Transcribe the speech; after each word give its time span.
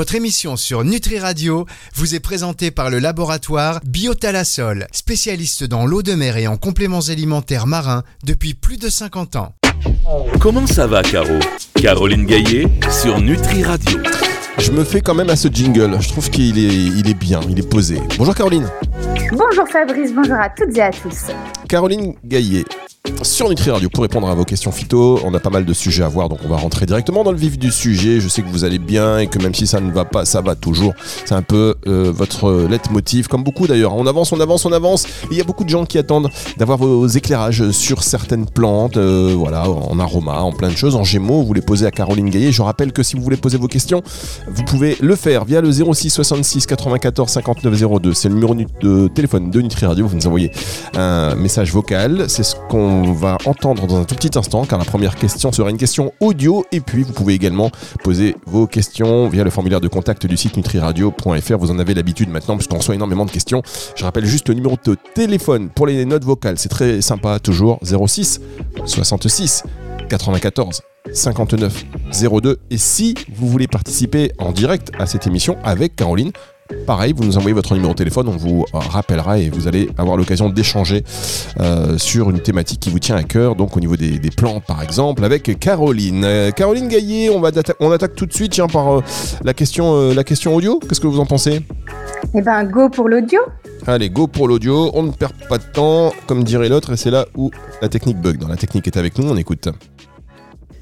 Votre 0.00 0.14
émission 0.14 0.56
sur 0.56 0.82
Nutri 0.82 1.18
Radio 1.18 1.66
vous 1.94 2.14
est 2.14 2.20
présentée 2.20 2.70
par 2.70 2.88
le 2.88 3.00
laboratoire 3.00 3.80
Biotalasol, 3.84 4.86
spécialiste 4.92 5.64
dans 5.64 5.84
l'eau 5.84 6.02
de 6.02 6.14
mer 6.14 6.38
et 6.38 6.46
en 6.46 6.56
compléments 6.56 7.10
alimentaires 7.10 7.66
marins 7.66 8.02
depuis 8.24 8.54
plus 8.54 8.78
de 8.78 8.88
50 8.88 9.36
ans. 9.36 9.52
Comment 10.40 10.66
ça 10.66 10.86
va, 10.86 11.02
Caro? 11.02 11.38
Caroline 11.74 12.24
Gaillet 12.24 12.66
sur 12.90 13.20
Nutri 13.20 13.62
Radio. 13.62 13.98
Je 14.56 14.70
me 14.72 14.84
fais 14.84 15.02
quand 15.02 15.14
même 15.14 15.28
à 15.28 15.36
ce 15.36 15.48
jingle. 15.48 15.98
Je 16.00 16.08
trouve 16.08 16.30
qu'il 16.30 16.58
est, 16.58 16.74
il 16.98 17.06
est 17.06 17.12
bien, 17.12 17.42
il 17.50 17.58
est 17.58 17.68
posé. 17.68 18.00
Bonjour 18.16 18.34
Caroline. 18.34 18.70
Bonjour 19.32 19.68
Fabrice, 19.68 20.14
bonjour 20.14 20.36
à 20.36 20.48
toutes 20.48 20.78
et 20.78 20.80
à 20.80 20.90
tous. 20.90 21.26
Caroline 21.70 22.14
Gaillet, 22.24 22.64
sur 23.22 23.48
Nutri 23.48 23.70
Radio 23.70 23.88
pour 23.88 24.02
répondre 24.02 24.28
à 24.28 24.34
vos 24.34 24.44
questions 24.44 24.72
phyto. 24.72 25.20
On 25.24 25.32
a 25.34 25.40
pas 25.40 25.50
mal 25.50 25.64
de 25.64 25.72
sujets 25.72 26.02
à 26.02 26.08
voir, 26.08 26.28
donc 26.28 26.40
on 26.44 26.48
va 26.48 26.56
rentrer 26.56 26.84
directement 26.84 27.22
dans 27.22 27.32
le 27.32 27.38
vif 27.38 27.58
du 27.58 27.70
sujet. 27.70 28.20
Je 28.20 28.28
sais 28.28 28.42
que 28.42 28.48
vous 28.48 28.64
allez 28.64 28.78
bien 28.78 29.18
et 29.18 29.26
que 29.26 29.38
même 29.38 29.54
si 29.54 29.66
ça 29.66 29.80
ne 29.80 29.92
va 29.92 30.04
pas, 30.04 30.24
ça 30.24 30.40
va 30.40 30.54
toujours. 30.54 30.94
C'est 31.24 31.34
un 31.34 31.42
peu 31.42 31.76
euh, 31.86 32.12
votre 32.14 32.66
leitmotiv, 32.68 33.28
comme 33.28 33.44
beaucoup 33.44 33.66
d'ailleurs. 33.66 33.94
On 33.94 34.06
avance, 34.06 34.32
on 34.32 34.40
avance, 34.40 34.64
on 34.64 34.72
avance. 34.72 35.06
Il 35.30 35.36
y 35.36 35.40
a 35.40 35.44
beaucoup 35.44 35.64
de 35.64 35.68
gens 35.68 35.84
qui 35.86 35.96
attendent 35.98 36.28
d'avoir 36.56 36.78
vos 36.78 37.06
éclairages 37.06 37.70
sur 37.70 38.02
certaines 38.02 38.46
plantes, 38.46 38.96
euh, 38.96 39.34
voilà, 39.36 39.68
en 39.68 39.98
aroma, 39.98 40.40
en 40.40 40.52
plein 40.52 40.68
de 40.68 40.76
choses. 40.76 40.96
En 40.96 41.04
gémeaux, 41.04 41.42
vous 41.42 41.54
les 41.54 41.62
posez 41.62 41.86
à 41.86 41.90
Caroline 41.90 42.30
Gaillet. 42.30 42.52
Je 42.52 42.62
rappelle 42.62 42.92
que 42.92 43.02
si 43.02 43.16
vous 43.16 43.22
voulez 43.22 43.36
poser 43.36 43.58
vos 43.58 43.68
questions, 43.68 44.02
vous 44.48 44.64
pouvez 44.64 44.96
le 45.00 45.14
faire 45.14 45.44
via 45.44 45.60
le 45.60 45.70
06 45.70 46.10
66 46.10 46.66
94 46.66 47.30
59 47.30 48.00
02. 48.00 48.12
C'est 48.12 48.28
le 48.28 48.34
numéro 48.34 48.54
de 48.54 49.08
téléphone 49.08 49.50
de 49.50 49.60
Nutri 49.60 49.86
Radio. 49.86 50.06
Vous 50.06 50.16
nous 50.16 50.26
envoyez 50.26 50.50
un 50.96 51.34
message 51.34 51.59
vocal. 51.68 52.24
C'est 52.28 52.42
ce 52.42 52.56
qu'on 52.68 52.90
on 52.90 53.12
va 53.12 53.38
entendre 53.44 53.86
dans 53.86 54.00
un 54.00 54.04
tout 54.04 54.14
petit 54.14 54.38
instant, 54.38 54.64
car 54.64 54.78
la 54.78 54.84
première 54.84 55.16
question 55.16 55.52
sera 55.52 55.70
une 55.70 55.76
question 55.76 56.12
audio. 56.20 56.64
Et 56.72 56.80
puis, 56.80 57.02
vous 57.02 57.12
pouvez 57.12 57.34
également 57.34 57.70
poser 58.02 58.36
vos 58.46 58.66
questions 58.66 59.28
via 59.28 59.44
le 59.44 59.50
formulaire 59.50 59.80
de 59.80 59.88
contact 59.88 60.26
du 60.26 60.36
site 60.36 60.56
nutriradio.fr. 60.56 61.58
Vous 61.58 61.70
en 61.70 61.78
avez 61.78 61.94
l'habitude 61.94 62.30
maintenant, 62.30 62.56
puisqu'on 62.56 62.78
reçoit 62.78 62.94
énormément 62.94 63.26
de 63.26 63.30
questions. 63.30 63.62
Je 63.96 64.04
rappelle 64.04 64.26
juste 64.26 64.48
le 64.48 64.54
numéro 64.54 64.76
de 64.84 64.96
téléphone 65.14 65.68
pour 65.68 65.86
les 65.86 66.04
notes 66.04 66.24
vocales. 66.24 66.58
C'est 66.58 66.68
très 66.68 67.00
sympa, 67.00 67.38
toujours 67.38 67.78
06 67.82 68.40
66 68.84 69.64
94 70.08 70.82
59 71.12 71.84
02. 72.42 72.58
Et 72.70 72.78
si 72.78 73.14
vous 73.34 73.48
voulez 73.48 73.68
participer 73.68 74.32
en 74.38 74.52
direct 74.52 74.90
à 74.98 75.06
cette 75.06 75.26
émission 75.26 75.56
avec 75.64 75.96
Caroline, 75.96 76.32
Pareil, 76.86 77.12
vous 77.16 77.24
nous 77.24 77.36
envoyez 77.36 77.54
votre 77.54 77.74
numéro 77.74 77.92
de 77.92 77.98
téléphone, 77.98 78.28
on 78.28 78.36
vous 78.36 78.64
rappellera 78.72 79.38
et 79.38 79.48
vous 79.48 79.68
allez 79.68 79.88
avoir 79.98 80.16
l'occasion 80.16 80.48
d'échanger 80.48 81.04
euh, 81.60 81.98
sur 81.98 82.30
une 82.30 82.40
thématique 82.40 82.80
qui 82.80 82.90
vous 82.90 82.98
tient 82.98 83.16
à 83.16 83.22
cœur, 83.22 83.54
donc 83.54 83.76
au 83.76 83.80
niveau 83.80 83.96
des, 83.96 84.18
plantes 84.36 84.64
par 84.64 84.82
exemple, 84.82 85.24
avec 85.24 85.58
Caroline. 85.58 86.24
Euh, 86.24 86.50
Caroline 86.50 86.88
Gaillet, 86.88 87.30
on, 87.30 87.40
va 87.40 87.50
on 87.80 87.90
attaque 87.90 88.14
tout 88.14 88.26
de 88.26 88.32
suite 88.32 88.52
tiens, 88.52 88.66
par 88.66 88.98
euh, 88.98 89.02
la, 89.44 89.54
question, 89.54 90.12
la 90.12 90.24
question 90.24 90.54
audio. 90.54 90.80
Qu'est-ce 90.80 91.00
que 91.00 91.06
vous 91.06 91.20
en 91.20 91.26
pensez? 91.26 91.62
Eh 92.34 92.42
ben, 92.42 92.64
go 92.64 92.88
pour 92.88 93.08
l'audio 93.08 93.40
Allez, 93.86 94.10
go 94.10 94.26
pour 94.26 94.46
l'audio, 94.46 94.90
on 94.94 95.02
ne 95.04 95.10
perd 95.10 95.32
pas 95.48 95.58
de 95.58 95.64
temps, 95.64 96.12
comme 96.26 96.44
dirait 96.44 96.68
l'autre, 96.68 96.92
et 96.92 96.96
c'est 96.96 97.10
là 97.10 97.26
où 97.36 97.50
la 97.80 97.88
technique 97.88 98.20
bug. 98.20 98.38
Dans 98.38 98.48
la 98.48 98.56
technique 98.56 98.86
est 98.86 98.96
avec 98.96 99.18
nous, 99.18 99.28
on 99.28 99.36
écoute. 99.36 99.68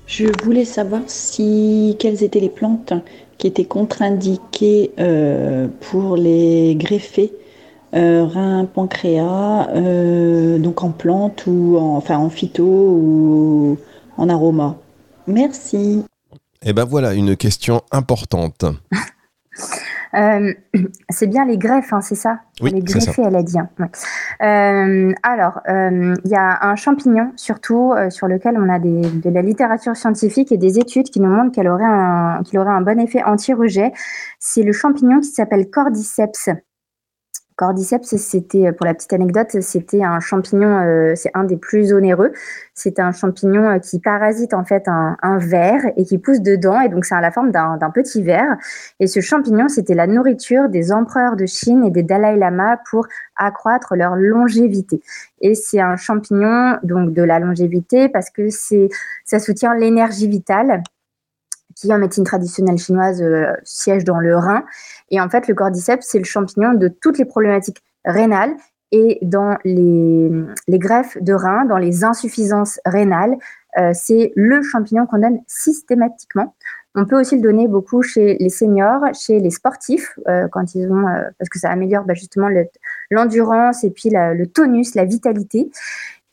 Je 0.09 0.25
voulais 0.43 0.65
savoir 0.65 1.03
si 1.07 1.95
quelles 1.99 2.25
étaient 2.25 2.41
les 2.41 2.49
plantes 2.49 2.95
qui 3.37 3.47
étaient 3.47 3.67
contre-indiquées 3.67 4.93
euh, 4.99 5.69
pour 5.83 6.17
les 6.17 6.75
greffés 6.77 7.35
euh, 7.95 8.25
rein 8.25 8.65
pancréas, 8.65 9.69
euh, 9.75 10.59
donc 10.59 10.83
en 10.83 10.93
plante 10.93 11.45
ou 11.47 11.77
en, 11.77 11.97
enfin 11.97 12.17
en 12.17 12.31
phyto 12.31 12.65
ou 12.65 13.79
en 14.17 14.31
aroma. 14.31 14.79
Merci. 15.27 16.03
Et 16.63 16.71
eh 16.71 16.73
ben 16.73 16.85
voilà 16.85 17.13
une 17.13 17.37
question 17.37 17.83
importante. 17.93 18.65
Euh, 20.15 20.53
c'est 21.11 21.27
bien 21.27 21.45
les 21.45 21.59
greffes, 21.59 21.93
hein, 21.93 22.01
c'est 22.01 22.15
ça 22.15 22.41
Oui, 22.61 22.71
Les 22.71 22.81
greffés, 22.81 23.23
elle 23.23 23.37
a 23.37 23.43
dit. 23.43 23.59
Hein. 23.59 23.69
Euh, 24.43 25.13
alors, 25.23 25.61
euh, 25.69 26.15
il 26.25 26.31
y 26.31 26.37
a 26.37 26.67
un 26.67 26.77
champignon, 26.77 27.33
surtout, 27.37 27.95
sur 28.11 28.29
lequel 28.29 28.57
on 28.59 28.69
a 28.69 28.79
de 28.79 29.31
la 29.31 29.43
littérature 29.43 29.97
scientifique 29.97 30.53
et 30.53 30.59
des 30.59 30.79
études 30.79 31.11
qui 31.11 31.21
nous 31.21 31.31
montrent 31.31 31.53
qu'il 31.53 31.69
aurait, 31.69 31.85
un, 31.85 32.43
aurait 32.55 32.71
un 32.71 32.81
bon 32.81 32.99
effet 33.01 33.23
anti-rejet. 33.23 33.93
C'est 34.39 34.63
le 34.63 34.73
champignon 34.73 35.21
qui 35.21 35.29
s'appelle 35.29 35.71
Cordyceps. 35.71 36.51
Cordyceps, 37.59 38.17
c'était, 38.17 38.71
pour 38.71 38.87
la 38.87 38.95
petite 38.95 39.13
anecdote, 39.13 39.61
c'était 39.63 40.05
un 40.05 40.21
champignon, 40.21 40.79
euh, 40.79 41.15
c'est 41.17 41.33
un 41.35 41.43
des 41.43 41.57
plus 41.57 41.93
onéreux. 41.93 42.33
C'est 42.73 43.01
un 43.01 43.11
champignon 43.11 43.69
euh, 43.69 43.79
qui 43.81 43.99
parasite 43.99 44.55
en 44.55 44.65
fait 44.65 44.87
un, 44.87 45.17
un, 45.23 45.39
ver 45.39 45.81
et 45.97 46.05
qui 46.05 46.19
pousse 46.19 46.41
dedans, 46.41 46.81
et 46.81 46.89
donc 46.89 47.05
c'est 47.05 47.17
à 47.17 47.21
la 47.21 47.33
forme 47.33 47.51
d'un 47.51 47.91
petit 47.93 48.23
ver. 48.23 48.45
Et 49.01 49.09
ce 49.09 49.19
champignon, 49.21 49.69
c'était 49.69 49.95
la 49.95 50.07
nourriture 50.07 50.69
des 50.69 50.93
empereurs 50.93 51.35
de 51.35 51.47
Chine 51.47 51.85
et 51.85 51.91
des 51.91 52.05
Dalai 52.05 52.37
Lama 52.37 52.79
pour 52.89 53.09
accroître 53.35 53.97
leur 53.97 54.15
longévité. 54.15 55.01
Et 55.41 55.57
c'est 55.57 55.81
un 55.81 55.97
champignon 55.97 56.79
donc 56.85 57.13
de 57.13 57.23
la 57.25 57.41
longévité 57.41 58.09
parce 58.09 58.31
que 58.31 58.51
c'est, 58.51 58.89
ça 59.25 59.41
soutient 59.41 59.75
l'énergie 59.75 60.29
vitale 60.29 60.85
qui 61.79 61.93
en 61.93 61.99
médecine 61.99 62.25
traditionnelle 62.25 62.79
chinoise 62.79 63.23
euh, 63.23 63.53
siège 63.63 64.05
dans 64.05 64.19
le 64.19 64.37
rein. 64.37 64.65
Et 65.11 65.21
en 65.21 65.29
fait, 65.29 65.47
le 65.47 65.55
cordyceps, 65.55 66.03
c'est 66.03 66.19
le 66.19 66.25
champignon 66.25 66.75
de 66.75 66.89
toutes 66.89 67.19
les 67.19 67.25
problématiques 67.25 67.83
rénales 68.05 68.55
et 68.91 69.19
dans 69.23 69.57
les, 69.65 70.31
greffes 70.69 71.19
de 71.21 71.35
rein, 71.35 71.67
dans 71.67 71.79
les 71.79 72.05
insuffisances 72.05 72.81
rénales, 72.85 73.37
euh, 73.79 73.93
c'est 73.95 74.33
le 74.35 74.63
champignon 74.63 75.07
qu'on 75.07 75.19
donne 75.19 75.39
systématiquement. 75.47 76.55
On 76.95 77.05
peut 77.05 77.21
aussi 77.21 77.37
le 77.37 77.43
donner 77.43 77.69
beaucoup 77.69 78.03
chez 78.03 78.39
les 78.41 78.49
seniors, 78.49 79.03
chez 79.15 79.39
les 79.39 79.51
sportifs, 79.51 80.19
euh, 80.27 80.49
quand 80.51 80.75
ils 80.75 80.91
ont, 80.91 81.05
parce 81.39 81.51
que 81.51 81.59
ça 81.59 81.71
améliore 81.71 82.05
bah, 82.05 82.15
justement 82.15 82.49
l'endurance 83.11 83.85
et 83.85 83.91
puis 83.91 84.11
le 84.11 84.47
tonus, 84.47 84.95
la 84.95 85.05
vitalité. 85.05 85.71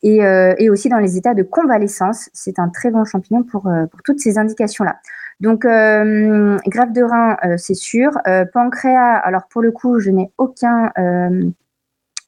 Et, 0.02 0.70
aussi 0.70 0.88
dans 0.88 1.00
les 1.00 1.18
états 1.18 1.34
de 1.34 1.42
convalescence. 1.44 2.30
C'est 2.32 2.60
un 2.60 2.70
très 2.70 2.92
bon 2.92 3.06
champignon 3.06 3.44
pour 3.44 3.68
toutes 4.04 4.20
ces 4.20 4.38
indications-là. 4.38 4.98
Donc, 5.42 5.66
euh, 5.66 6.58
greffe 6.68 6.94
de 6.94 7.04
rein, 7.04 7.38
euh, 7.44 7.58
c'est 7.58 7.74
sûr. 7.74 8.12
Euh, 8.28 8.46
pancréas, 8.46 9.16
alors 9.16 9.48
pour 9.50 9.62
le 9.62 9.72
coup, 9.72 10.00
je 10.00 10.10
n'ai 10.10 10.32
aucun, 10.38 10.92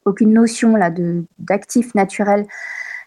aucune 0.06 0.34
notion 0.34 0.76
là 0.76 0.92
d'actif 1.40 1.96
naturel 1.96 2.46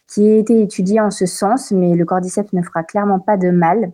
qui 0.06 0.26
ait 0.26 0.40
été 0.40 0.60
étudié 0.62 1.00
en 1.00 1.10
ce 1.10 1.26
sens, 1.26 1.70
mais 1.70 1.94
le 1.94 2.04
cordyceps 2.04 2.52
ne 2.52 2.62
fera 2.62 2.82
clairement 2.82 3.20
pas 3.20 3.36
de 3.36 3.50
mal. 3.50 3.92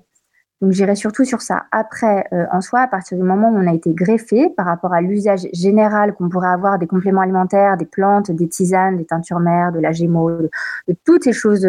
Donc 0.63 0.73
j'irai 0.73 0.95
surtout 0.95 1.25
sur 1.25 1.43
ça. 1.43 1.67
Après, 1.71 2.25
en 2.51 2.63
soi, 2.63 2.81
à 2.81 2.89
partir 2.89 3.19
du 3.19 3.23
moment 3.23 3.51
où 3.51 3.57
on 3.57 3.67
a 3.67 3.75
été 3.75 3.93
greffé 3.93 4.49
par 4.57 4.65
rapport 4.65 4.95
à 4.95 5.03
l'usage 5.03 5.47
général 5.53 6.15
qu'on 6.15 6.31
pourrait 6.31 6.49
avoir 6.49 6.79
des 6.79 6.87
compléments 6.87 7.21
alimentaires, 7.21 7.77
des 7.77 7.85
plantes, 7.85 8.31
des 8.31 8.49
tisanes, 8.49 8.97
des 8.97 9.05
teintures 9.05 9.41
mères, 9.41 9.73
de 9.73 9.81
la 9.81 9.93
gémeaux, 9.93 10.31
de 10.31 10.97
toutes 11.05 11.25
ces 11.25 11.35
choses 11.35 11.69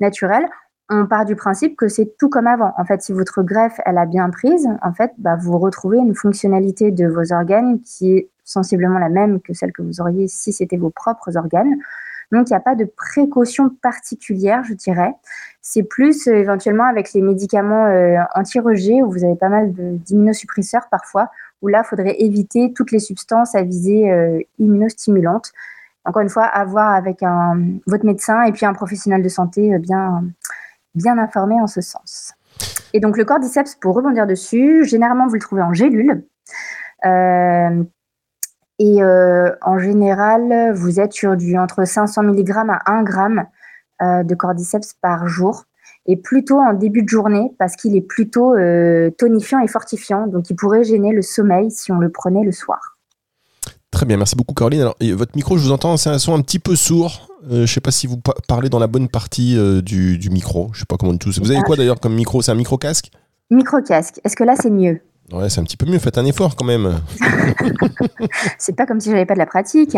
naturelles, 0.00 0.48
on 0.90 1.06
part 1.06 1.24
du 1.24 1.36
principe 1.36 1.76
que 1.76 1.88
c'est 1.88 2.16
tout 2.18 2.28
comme 2.28 2.46
avant. 2.46 2.72
En 2.78 2.84
fait, 2.84 3.02
si 3.02 3.12
votre 3.12 3.42
greffe, 3.42 3.78
elle 3.84 3.98
a 3.98 4.06
bien 4.06 4.30
prise, 4.30 4.68
en 4.82 4.92
fait, 4.92 5.12
bah, 5.18 5.36
vous 5.36 5.58
retrouvez 5.58 5.98
une 5.98 6.14
fonctionnalité 6.14 6.90
de 6.90 7.06
vos 7.06 7.32
organes 7.32 7.80
qui 7.80 8.12
est 8.16 8.28
sensiblement 8.44 8.98
la 8.98 9.10
même 9.10 9.40
que 9.40 9.52
celle 9.52 9.72
que 9.72 9.82
vous 9.82 10.00
auriez 10.00 10.28
si 10.28 10.52
c'était 10.52 10.78
vos 10.78 10.90
propres 10.90 11.36
organes. 11.36 11.76
Donc, 12.32 12.48
il 12.48 12.52
n'y 12.52 12.56
a 12.56 12.60
pas 12.60 12.74
de 12.74 12.84
précaution 12.84 13.70
particulière, 13.82 14.62
je 14.64 14.74
dirais. 14.74 15.14
C'est 15.62 15.82
plus 15.82 16.26
euh, 16.26 16.34
éventuellement 16.34 16.84
avec 16.84 17.12
les 17.12 17.22
médicaments 17.22 17.86
euh, 17.86 18.16
anti-rejet 18.34 19.02
où 19.02 19.10
vous 19.10 19.24
avez 19.24 19.36
pas 19.36 19.48
mal 19.48 19.72
d'immunosuppresseurs 19.72 20.88
parfois, 20.90 21.30
où 21.62 21.68
là, 21.68 21.82
il 21.84 21.88
faudrait 21.88 22.20
éviter 22.20 22.72
toutes 22.74 22.92
les 22.92 22.98
substances 22.98 23.54
à 23.54 23.62
visée 23.62 24.10
euh, 24.10 24.40
immunostimulantes. 24.58 25.52
Encore 26.04 26.22
une 26.22 26.28
fois, 26.28 26.44
à 26.44 26.64
voir 26.64 26.94
avec 26.94 27.22
un, 27.22 27.60
votre 27.86 28.06
médecin 28.06 28.42
et 28.42 28.52
puis 28.52 28.64
un 28.64 28.72
professionnel 28.72 29.22
de 29.22 29.28
santé 29.28 29.78
bien 29.78 30.24
bien 30.98 31.18
informé 31.18 31.54
en 31.60 31.66
ce 31.66 31.80
sens. 31.80 32.34
Et 32.92 33.00
donc 33.00 33.16
le 33.16 33.24
cordyceps, 33.24 33.76
pour 33.80 33.94
rebondir 33.94 34.26
dessus, 34.26 34.84
généralement 34.84 35.26
vous 35.26 35.34
le 35.34 35.40
trouvez 35.40 35.62
en 35.62 35.72
gélule. 35.72 36.24
Euh, 37.06 37.84
et 38.78 39.02
euh, 39.02 39.50
en 39.62 39.78
général, 39.78 40.72
vous 40.74 41.00
êtes 41.00 41.12
sur 41.12 41.36
du 41.36 41.58
entre 41.58 41.84
500 41.84 42.22
mg 42.22 42.50
à 42.68 42.92
1 42.92 43.04
g 43.04 43.42
euh, 44.00 44.22
de 44.22 44.34
cordyceps 44.34 44.94
par 45.00 45.26
jour. 45.26 45.64
Et 46.06 46.16
plutôt 46.16 46.58
en 46.58 46.72
début 46.72 47.02
de 47.02 47.08
journée, 47.08 47.54
parce 47.58 47.76
qu'il 47.76 47.94
est 47.94 48.00
plutôt 48.00 48.54
tonifiant 49.18 49.60
et 49.60 49.68
fortifiant. 49.68 50.26
Donc 50.26 50.48
il 50.48 50.56
pourrait 50.56 50.84
gêner 50.84 51.12
le 51.12 51.20
sommeil 51.20 51.70
si 51.70 51.92
on 51.92 51.98
le 51.98 52.10
prenait 52.10 52.44
le 52.44 52.52
soir. 52.52 52.97
Très 53.90 54.04
bien, 54.06 54.16
merci 54.16 54.36
beaucoup 54.36 54.54
Caroline. 54.54 54.82
Alors, 54.82 54.96
votre 55.00 55.32
micro, 55.34 55.56
je 55.56 55.64
vous 55.64 55.72
entends, 55.72 55.96
c'est 55.96 56.10
un 56.10 56.18
son 56.18 56.34
un 56.34 56.42
petit 56.42 56.58
peu 56.58 56.76
sourd. 56.76 57.28
Euh, 57.44 57.56
je 57.56 57.60
ne 57.60 57.66
sais 57.66 57.80
pas 57.80 57.90
si 57.90 58.06
vous 58.06 58.18
parlez 58.46 58.68
dans 58.68 58.78
la 58.78 58.86
bonne 58.86 59.08
partie 59.08 59.56
euh, 59.56 59.80
du, 59.80 60.28
micro. 60.30 60.68
Je 60.72 60.78
ne 60.78 60.80
sais 60.80 60.86
pas 60.86 60.96
comment 60.96 61.12
du 61.12 61.18
tout. 61.18 61.30
Vous 61.40 61.50
avez 61.50 61.62
quoi 61.62 61.76
d'ailleurs 61.76 62.00
comme 62.00 62.14
micro? 62.14 62.42
C'est 62.42 62.50
un 62.52 62.56
micro 62.56 62.76
casque? 62.76 63.10
Micro 63.50 63.80
casque. 63.80 64.20
Est-ce 64.24 64.36
que 64.36 64.44
là 64.44 64.54
c'est 64.60 64.70
mieux? 64.70 65.00
Ouais, 65.32 65.50
c'est 65.50 65.60
un 65.60 65.64
petit 65.64 65.76
peu 65.76 65.86
mieux. 65.86 65.98
Faites 65.98 66.16
un 66.16 66.24
effort 66.24 66.56
quand 66.56 66.64
même. 66.64 67.00
c'est 68.58 68.74
pas 68.74 68.86
comme 68.86 68.98
si 68.98 69.10
j'avais 69.10 69.26
pas 69.26 69.34
de 69.34 69.38
la 69.38 69.46
pratique. 69.46 69.94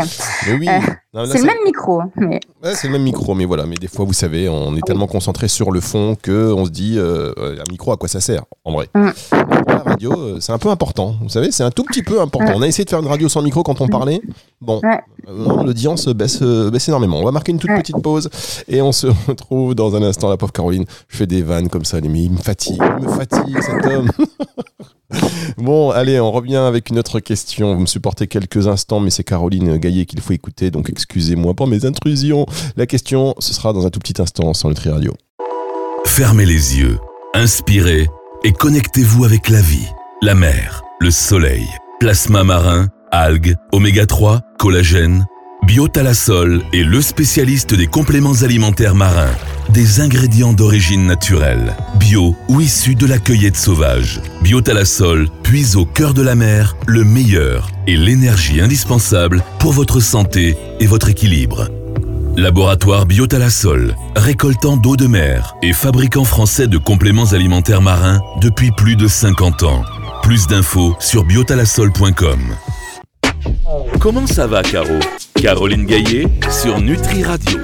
Mais 0.46 0.54
oui. 0.54 0.69
Euh, 0.69 1.26
c'est 1.26 1.38
le 1.38 1.44
même 1.44 1.64
micro. 1.64 2.02
Mais... 2.16 2.40
Ouais, 2.62 2.75
c'est 2.75 2.88
le 2.88 2.92
même 2.92 3.02
micro, 3.02 3.34
mais 3.34 3.44
voilà. 3.44 3.64
Mais 3.64 3.76
des 3.76 3.87
fois, 3.87 4.04
vous 4.04 4.12
savez, 4.12 4.48
on 4.48 4.76
est 4.76 4.84
tellement 4.84 5.06
concentré 5.06 5.46
sur 5.46 5.70
le 5.70 5.81
fond 5.81 6.16
que 6.20 6.52
on 6.52 6.64
se 6.64 6.70
dit, 6.70 6.96
euh, 6.98 7.32
un 7.38 7.70
micro, 7.70 7.92
à 7.92 7.96
quoi 7.96 8.08
ça 8.08 8.20
sert 8.20 8.44
En 8.64 8.72
vrai. 8.72 8.88
Mm. 8.94 9.10
La 9.85 9.91
radio, 9.93 10.12
euh, 10.12 10.41
c'est 10.41 10.53
un 10.53 10.59
peu 10.59 10.69
important. 10.69 11.17
Vous 11.23 11.29
savez, 11.29 11.50
c'est 11.50 11.62
un 11.62 11.71
tout 11.71 11.85
petit 11.85 12.03
peu 12.03 12.21
important. 12.21 12.53
On 12.55 12.62
a 12.62 12.67
essayé 12.67 12.85
de 12.85 12.91
faire 12.91 13.00
une 13.00 13.06
radio 13.06 13.29
sans 13.29 13.43
micro 13.43 13.62
quand 13.62 13.81
on 13.81 13.88
parlait. 13.88 14.21
Bon, 14.61 14.81
l'audience 15.27 16.06
baisse, 16.09 16.43
baisse 16.43 16.88
énormément. 16.88 17.19
On 17.19 17.25
va 17.25 17.32
marquer 17.32 17.53
une 17.53 17.59
toute 17.59 17.71
petite 17.71 18.00
pause 18.03 18.29
et 18.69 18.82
on 18.82 18.93
se 18.93 19.06
retrouve 19.27 19.75
dans 19.75 19.97
un 19.97 20.03
instant. 20.03 20.29
La 20.29 20.37
pauvre 20.37 20.53
Caroline, 20.53 20.85
je 21.09 21.17
fais 21.17 21.27
des 21.27 21.43
vannes 21.43 21.69
comme 21.69 21.85
ça, 21.85 22.00
mais 22.00 22.25
il 22.25 22.32
me 22.32 22.38
fatigue, 22.38 22.82
il 23.00 23.06
me 23.06 23.12
fatigue 23.12 23.61
cet 23.61 23.87
homme. 23.87 24.11
Bon, 25.59 25.91
allez, 25.91 26.21
on 26.21 26.31
revient 26.31 26.55
avec 26.56 26.91
une 26.91 26.99
autre 27.00 27.19
question. 27.19 27.75
Vous 27.75 27.81
me 27.81 27.87
supportez 27.87 28.29
quelques 28.29 28.69
instants, 28.69 29.00
mais 29.00 29.11
c'est 29.11 29.25
Caroline 29.25 29.76
Gaillet 29.76 30.06
qu'il 30.06 30.21
faut 30.21 30.33
écouter, 30.33 30.71
donc 30.71 30.88
excusez-moi 30.88 31.55
pour 31.55 31.67
mes 31.67 31.85
intrusions. 31.85 32.47
La 32.76 32.87
question, 32.87 33.35
ce 33.41 33.53
sera 33.53 33.73
dans 33.73 33.85
un 33.85 33.91
tout 33.91 33.99
petit 33.99 34.23
instant 34.23 34.55
sur 34.55 34.69
Nutri 34.69 34.88
Radio. 34.91 35.12
Fermez 36.06 36.47
les 36.47 36.79
yeux, 36.79 36.99
inspirez 37.35 38.09
et 38.44 38.52
connectez-vous 38.52 39.25
avec 39.25 39.48
la 39.48 39.60
vie, 39.60 39.88
la 40.22 40.34
mer, 40.34 40.82
le 41.00 41.10
soleil, 41.10 41.66
plasma 41.98 42.44
marin, 42.44 42.88
algues, 43.10 43.56
oméga 43.72 44.06
3, 44.06 44.40
collagène 44.58 45.26
Biotalasol 45.66 46.62
est 46.72 46.82
le 46.82 47.00
spécialiste 47.00 47.75
des 47.75 47.87
compléments 47.87 48.42
alimentaires 48.42 48.94
marins, 48.94 49.31
des 49.69 50.00
ingrédients 50.00 50.52
d'origine 50.52 51.06
naturelle, 51.06 51.76
bio 51.96 52.34
ou 52.48 52.60
issus 52.60 52.94
de 52.94 53.06
la 53.06 53.19
cueillette 53.19 53.56
sauvage. 53.56 54.20
Biotalasol 54.42 55.28
puise 55.42 55.76
au 55.76 55.84
cœur 55.84 56.14
de 56.14 56.22
la 56.22 56.34
mer 56.34 56.76
le 56.87 57.04
meilleur 57.04 57.70
et 57.87 57.96
l'énergie 57.96 58.60
indispensable 58.60 59.44
pour 59.58 59.72
votre 59.72 60.00
santé 60.00 60.56
et 60.81 60.87
votre 60.87 61.10
équilibre. 61.10 61.69
Laboratoire 62.37 63.06
Biotalasol, 63.06 63.97
récoltant 64.17 64.77
d'eau 64.77 64.97
de 64.97 65.06
mer 65.06 65.55
et 65.62 65.73
fabricant 65.73 66.25
français 66.25 66.69
de 66.69 66.79
compléments 66.79 67.32
alimentaires 67.32 67.82
marins 67.82 68.21
depuis 68.41 68.71
plus 68.71 68.97
de 68.97 69.09
50 69.09 69.62
ans. 69.65 69.82
Plus 70.23 70.47
d'infos 70.47 70.94
sur 71.00 71.25
biotalasol.com. 71.25 72.41
Comment 73.99 74.27
ça 74.27 74.47
va, 74.47 74.62
Caro? 74.62 74.99
Caroline 75.35 75.87
Gaillet 75.87 76.27
sur 76.50 76.81
Nutri 76.81 77.25
Radio. 77.25 77.59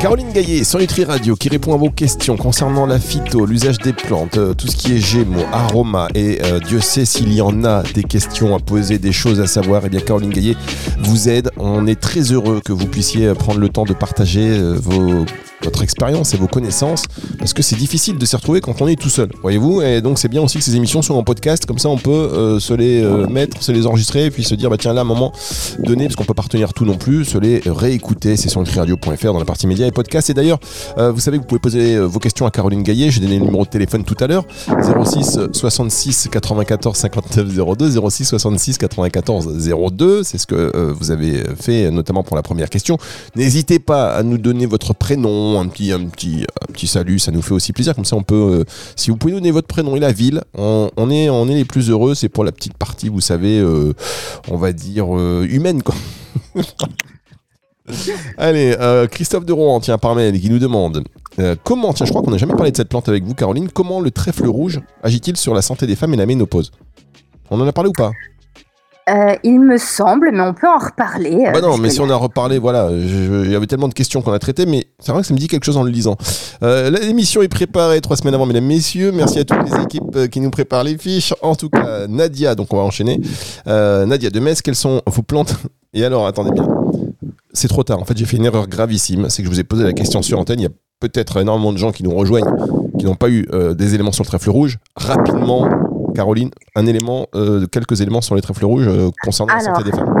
Caroline 0.00 0.32
Gaillet 0.32 0.64
sur 0.64 0.78
Nutri 0.78 1.04
Radio 1.04 1.36
qui 1.36 1.50
répond 1.50 1.74
à 1.74 1.76
vos 1.76 1.90
questions 1.90 2.38
concernant 2.38 2.86
la 2.86 2.98
phyto, 2.98 3.44
l'usage 3.44 3.76
des 3.76 3.92
plantes, 3.92 4.38
euh, 4.38 4.54
tout 4.54 4.66
ce 4.66 4.74
qui 4.74 4.94
est 4.94 4.98
gémeaux, 4.98 5.44
aroma 5.52 6.08
et 6.14 6.38
euh, 6.42 6.58
Dieu 6.58 6.80
sait 6.80 7.04
s'il 7.04 7.30
y 7.34 7.42
en 7.42 7.64
a 7.64 7.82
des 7.82 8.02
questions 8.02 8.56
à 8.56 8.60
poser, 8.60 8.98
des 8.98 9.12
choses 9.12 9.40
à 9.40 9.46
savoir. 9.46 9.82
Et 9.82 9.86
eh 9.86 9.90
bien 9.90 10.00
Caroline 10.00 10.30
Gaillet 10.30 10.56
vous 11.00 11.28
aide. 11.28 11.50
On 11.58 11.86
est 11.86 12.00
très 12.00 12.32
heureux 12.32 12.62
que 12.64 12.72
vous 12.72 12.86
puissiez 12.86 13.34
prendre 13.34 13.60
le 13.60 13.68
temps 13.68 13.84
de 13.84 13.92
partager 13.92 14.48
euh, 14.48 14.72
vos 14.72 15.26
votre 15.62 15.82
expérience 15.82 16.34
et 16.34 16.36
vos 16.36 16.46
connaissances, 16.46 17.04
parce 17.38 17.52
que 17.52 17.62
c'est 17.62 17.76
difficile 17.76 18.18
de 18.18 18.24
s'y 18.24 18.36
retrouver 18.36 18.60
quand 18.60 18.80
on 18.80 18.88
est 18.88 19.00
tout 19.00 19.08
seul, 19.08 19.30
voyez-vous, 19.42 19.82
et 19.82 20.00
donc 20.00 20.18
c'est 20.18 20.28
bien 20.28 20.42
aussi 20.42 20.58
que 20.58 20.64
ces 20.64 20.76
émissions 20.76 21.02
soient 21.02 21.16
en 21.16 21.22
podcast, 21.22 21.66
comme 21.66 21.78
ça 21.78 21.88
on 21.88 21.98
peut 21.98 22.10
euh, 22.10 22.60
se 22.60 22.72
les 22.74 23.02
euh, 23.02 23.26
mettre, 23.26 23.62
se 23.62 23.72
les 23.72 23.86
enregistrer, 23.86 24.30
puis 24.30 24.44
se 24.44 24.54
dire, 24.54 24.70
bah 24.70 24.76
tiens 24.78 24.92
là, 24.92 25.00
à 25.00 25.04
un 25.04 25.06
moment 25.06 25.32
donné, 25.78 26.04
parce 26.04 26.16
qu'on 26.16 26.24
peut 26.24 26.34
pas 26.34 26.42
retenir 26.42 26.72
tout 26.72 26.84
non 26.84 26.96
plus, 26.96 27.24
se 27.24 27.38
les 27.38 27.60
réécouter, 27.66 28.36
c'est 28.36 28.48
sur 28.48 28.64
radio.fr 28.66 29.32
dans 29.32 29.38
la 29.38 29.44
partie 29.44 29.66
médias 29.66 29.86
et 29.86 29.92
podcast, 29.92 30.30
et 30.30 30.34
d'ailleurs, 30.34 30.60
euh, 30.98 31.12
vous 31.12 31.20
savez 31.20 31.38
que 31.38 31.42
vous 31.42 31.48
pouvez 31.48 31.60
poser 31.60 31.98
vos 31.98 32.18
questions 32.18 32.46
à 32.46 32.50
Caroline 32.50 32.82
Gaillet, 32.82 33.10
j'ai 33.10 33.20
donné 33.20 33.38
le 33.38 33.44
numéro 33.44 33.64
de 33.64 33.70
téléphone 33.70 34.04
tout 34.04 34.16
à 34.20 34.26
l'heure, 34.26 34.44
06 34.66 35.38
66 35.52 36.28
94 36.30 36.96
59 36.96 37.76
02, 37.76 38.10
06 38.10 38.24
66 38.24 38.78
94 38.78 39.48
02, 39.92 40.22
c'est 40.22 40.38
ce 40.38 40.46
que 40.46 40.92
vous 40.92 41.10
avez 41.10 41.42
fait 41.60 41.90
notamment 41.90 42.22
pour 42.22 42.36
la 42.36 42.42
première 42.42 42.70
question. 42.70 42.98
N'hésitez 43.36 43.78
pas 43.78 44.10
à 44.10 44.22
nous 44.22 44.38
donner 44.38 44.66
votre 44.66 44.94
prénom, 44.94 45.49
un 45.58 45.68
petit, 45.68 45.92
un, 45.92 46.04
petit, 46.06 46.44
un 46.68 46.72
petit 46.72 46.86
salut, 46.86 47.18
ça 47.18 47.32
nous 47.32 47.42
fait 47.42 47.52
aussi 47.52 47.72
plaisir. 47.72 47.94
Comme 47.94 48.04
ça, 48.04 48.16
on 48.16 48.22
peut. 48.22 48.60
Euh, 48.60 48.64
si 48.96 49.10
vous 49.10 49.16
pouvez 49.16 49.32
donner 49.32 49.50
votre 49.50 49.66
prénom 49.68 49.96
et 49.96 50.00
la 50.00 50.12
ville, 50.12 50.42
on, 50.54 51.10
est, 51.10 51.28
on 51.30 51.48
est 51.48 51.54
les 51.54 51.64
plus 51.64 51.90
heureux. 51.90 52.14
C'est 52.14 52.28
pour 52.28 52.44
la 52.44 52.52
petite 52.52 52.74
partie, 52.74 53.08
vous 53.08 53.20
savez, 53.20 53.58
euh, 53.58 53.94
on 54.48 54.56
va 54.56 54.72
dire 54.72 55.06
euh, 55.16 55.46
humaine, 55.48 55.82
quoi. 55.82 55.94
Allez, 58.38 58.76
Christophe 59.10 59.44
de 59.44 59.52
Rouen, 59.52 59.80
tiens, 59.80 59.98
par 59.98 60.14
mail, 60.14 60.40
qui 60.40 60.48
nous 60.48 60.60
demande 60.60 61.02
comment, 61.64 61.92
tiens, 61.92 62.06
je 62.06 62.10
crois 62.10 62.22
qu'on 62.22 62.30
n'a 62.30 62.38
jamais 62.38 62.54
parlé 62.54 62.70
de 62.70 62.76
cette 62.76 62.88
plante 62.88 63.08
avec 63.08 63.24
vous, 63.24 63.34
Caroline, 63.34 63.68
comment 63.68 64.00
le 64.00 64.12
trèfle 64.12 64.46
rouge 64.46 64.80
agit-il 65.02 65.36
sur 65.36 65.54
la 65.54 65.62
santé 65.62 65.88
des 65.88 65.96
femmes 65.96 66.14
et 66.14 66.16
la 66.16 66.26
ménopause? 66.26 66.70
On 67.50 67.60
en 67.60 67.66
a 67.66 67.72
parlé 67.72 67.90
ou 67.90 67.92
pas? 67.92 68.12
Euh, 69.10 69.34
il 69.42 69.60
me 69.60 69.76
semble, 69.76 70.30
mais 70.32 70.40
on 70.40 70.54
peut 70.54 70.68
en 70.68 70.78
reparler. 70.78 71.46
Euh, 71.48 71.52
bah 71.52 71.60
non, 71.60 71.78
mais 71.78 71.90
si 71.90 72.00
on 72.00 72.08
a 72.10 72.14
reparlé, 72.14 72.58
voilà, 72.58 72.88
il 72.92 73.50
y 73.50 73.54
avait 73.56 73.66
tellement 73.66 73.88
de 73.88 73.94
questions 73.94 74.22
qu'on 74.22 74.32
a 74.32 74.38
traitées, 74.38 74.66
mais 74.66 74.86
c'est 75.00 75.10
vrai 75.10 75.22
que 75.22 75.26
ça 75.26 75.34
me 75.34 75.38
dit 75.38 75.48
quelque 75.48 75.64
chose 75.64 75.76
en 75.76 75.82
le 75.82 75.90
lisant. 75.90 76.16
Euh, 76.62 76.90
L'émission 76.90 77.42
est 77.42 77.48
préparée 77.48 78.00
trois 78.00 78.16
semaines 78.16 78.34
avant, 78.34 78.46
mesdames, 78.46 78.66
messieurs. 78.66 79.10
Merci 79.12 79.40
à 79.40 79.44
toutes 79.44 79.68
les 79.68 79.82
équipes 79.82 80.28
qui 80.30 80.40
nous 80.40 80.50
préparent 80.50 80.84
les 80.84 80.96
fiches. 80.96 81.34
En 81.42 81.56
tout 81.56 81.70
cas, 81.70 82.06
Nadia, 82.06 82.54
donc 82.54 82.72
on 82.72 82.76
va 82.76 82.82
enchaîner. 82.82 83.20
Nadia 83.66 84.30
de 84.30 84.40
Metz, 84.40 84.62
quelles 84.62 84.76
sont 84.76 85.02
vos 85.06 85.22
plantes? 85.22 85.54
Et 85.92 86.04
alors, 86.04 86.26
attendez 86.26 86.52
bien. 86.52 86.68
C'est 87.52 87.66
trop 87.66 87.82
tard. 87.82 87.98
En 87.98 88.04
fait, 88.04 88.16
j'ai 88.16 88.26
fait 88.26 88.36
une 88.36 88.44
erreur 88.44 88.68
gravissime. 88.68 89.28
C'est 89.28 89.42
que 89.42 89.48
je 89.48 89.52
vous 89.52 89.58
ai 89.58 89.64
posé 89.64 89.82
la 89.82 89.92
question 89.92 90.22
sur 90.22 90.38
antenne. 90.38 90.60
Il 90.60 90.64
y 90.64 90.66
a 90.66 90.72
peut-être 91.00 91.38
énormément 91.38 91.72
de 91.72 91.78
gens 91.78 91.90
qui 91.90 92.04
nous 92.04 92.14
rejoignent, 92.14 92.46
qui 92.96 93.06
n'ont 93.06 93.16
pas 93.16 93.28
eu 93.28 93.48
des 93.74 93.94
éléments 93.94 94.12
sur 94.12 94.22
le 94.22 94.28
trèfle 94.28 94.50
rouge. 94.50 94.78
Rapidement, 94.94 95.68
Caroline, 96.14 96.50
un 96.74 96.86
élément, 96.86 97.26
euh, 97.34 97.66
quelques 97.66 98.00
éléments 98.00 98.20
sur 98.20 98.34
les 98.34 98.42
trèfles 98.42 98.64
rouges 98.64 98.88
euh, 98.88 99.10
concernant 99.22 99.54
la 99.54 99.60
santé 99.60 99.84
des 99.84 99.92
femmes. 99.92 100.14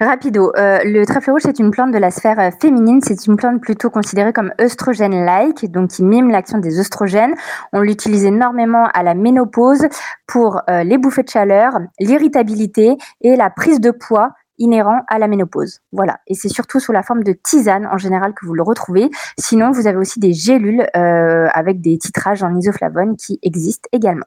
Rapido, 0.00 0.52
euh, 0.56 0.78
le 0.84 1.04
trèfle 1.04 1.30
rouge 1.30 1.42
c'est 1.44 1.60
une 1.60 1.70
plante 1.70 1.92
de 1.92 1.98
la 1.98 2.10
sphère 2.10 2.52
féminine, 2.60 3.00
c'est 3.02 3.26
une 3.26 3.36
plante 3.36 3.60
plutôt 3.60 3.88
considérée 3.88 4.32
comme 4.32 4.50
œstrogène-like, 4.60 5.70
donc 5.70 5.90
qui 5.90 6.02
mime 6.02 6.30
l'action 6.30 6.58
des 6.58 6.80
œstrogènes. 6.80 7.34
On 7.72 7.82
l'utilise 7.82 8.24
énormément 8.24 8.88
à 8.94 9.02
la 9.04 9.14
ménopause 9.14 9.86
pour 10.26 10.60
les 10.68 10.98
bouffées 10.98 11.22
de 11.22 11.28
chaleur, 11.28 11.74
l'irritabilité 12.00 12.96
et 13.20 13.36
la 13.36 13.50
prise 13.50 13.80
de 13.80 13.92
poids 13.92 14.30
inhérent 14.58 15.02
à 15.08 15.20
la 15.20 15.28
ménopause. 15.28 15.80
Voilà. 15.92 16.18
Et 16.26 16.34
c'est 16.34 16.48
surtout 16.48 16.80
sous 16.80 16.92
la 16.92 17.04
forme 17.04 17.22
de 17.22 17.32
tisane 17.32 17.86
en 17.86 17.98
général 17.98 18.34
que 18.34 18.44
vous 18.44 18.54
le 18.54 18.62
retrouvez. 18.62 19.08
Sinon, 19.38 19.70
vous 19.70 19.86
avez 19.86 19.98
aussi 19.98 20.18
des 20.18 20.32
gélules 20.32 20.84
avec 20.94 21.80
des 21.80 21.96
titrages 21.98 22.42
en 22.42 22.56
isoflavone 22.56 23.16
qui 23.16 23.38
existent 23.42 23.88
également. 23.92 24.26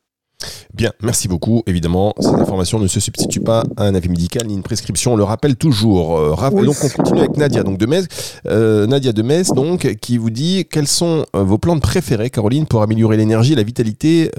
Bien, 0.74 0.92
merci 1.02 1.28
beaucoup. 1.28 1.64
Évidemment, 1.68 2.14
ces 2.20 2.28
informations 2.28 2.80
ne 2.80 2.88
se 2.88 3.00
substituent 3.00 3.42
pas 3.42 3.64
à 3.78 3.86
un 3.86 3.96
avis 3.96 4.10
médical 4.10 4.46
ni 4.48 4.54
une 4.54 4.64
prescription. 4.64 5.14
On 5.14 5.16
le 5.16 5.24
rappelle 5.24 5.56
toujours. 5.56 6.18
Euh, 6.18 6.36
donc, 6.52 6.76
on 6.84 6.90
continue 6.90 7.20
avec 7.20 7.38
Nadia, 7.38 7.64
donc 7.64 7.78
de 7.78 7.86
Metz. 7.86 8.08
Euh, 8.48 8.86
Nadia 8.88 9.14
de 9.14 9.22
Metz, 9.22 9.52
donc, 9.52 9.96
qui 10.02 10.18
vous 10.18 10.30
dit 10.30 10.66
quelles 10.70 10.88
sont 10.88 11.26
euh, 11.36 11.44
vos 11.44 11.58
plantes 11.58 11.82
préférées, 11.82 12.30
Caroline, 12.30 12.66
pour 12.66 12.82
améliorer 12.82 13.18
l'énergie 13.18 13.54
et 13.54 13.56
la 13.56 13.64
vitalité 13.64 14.32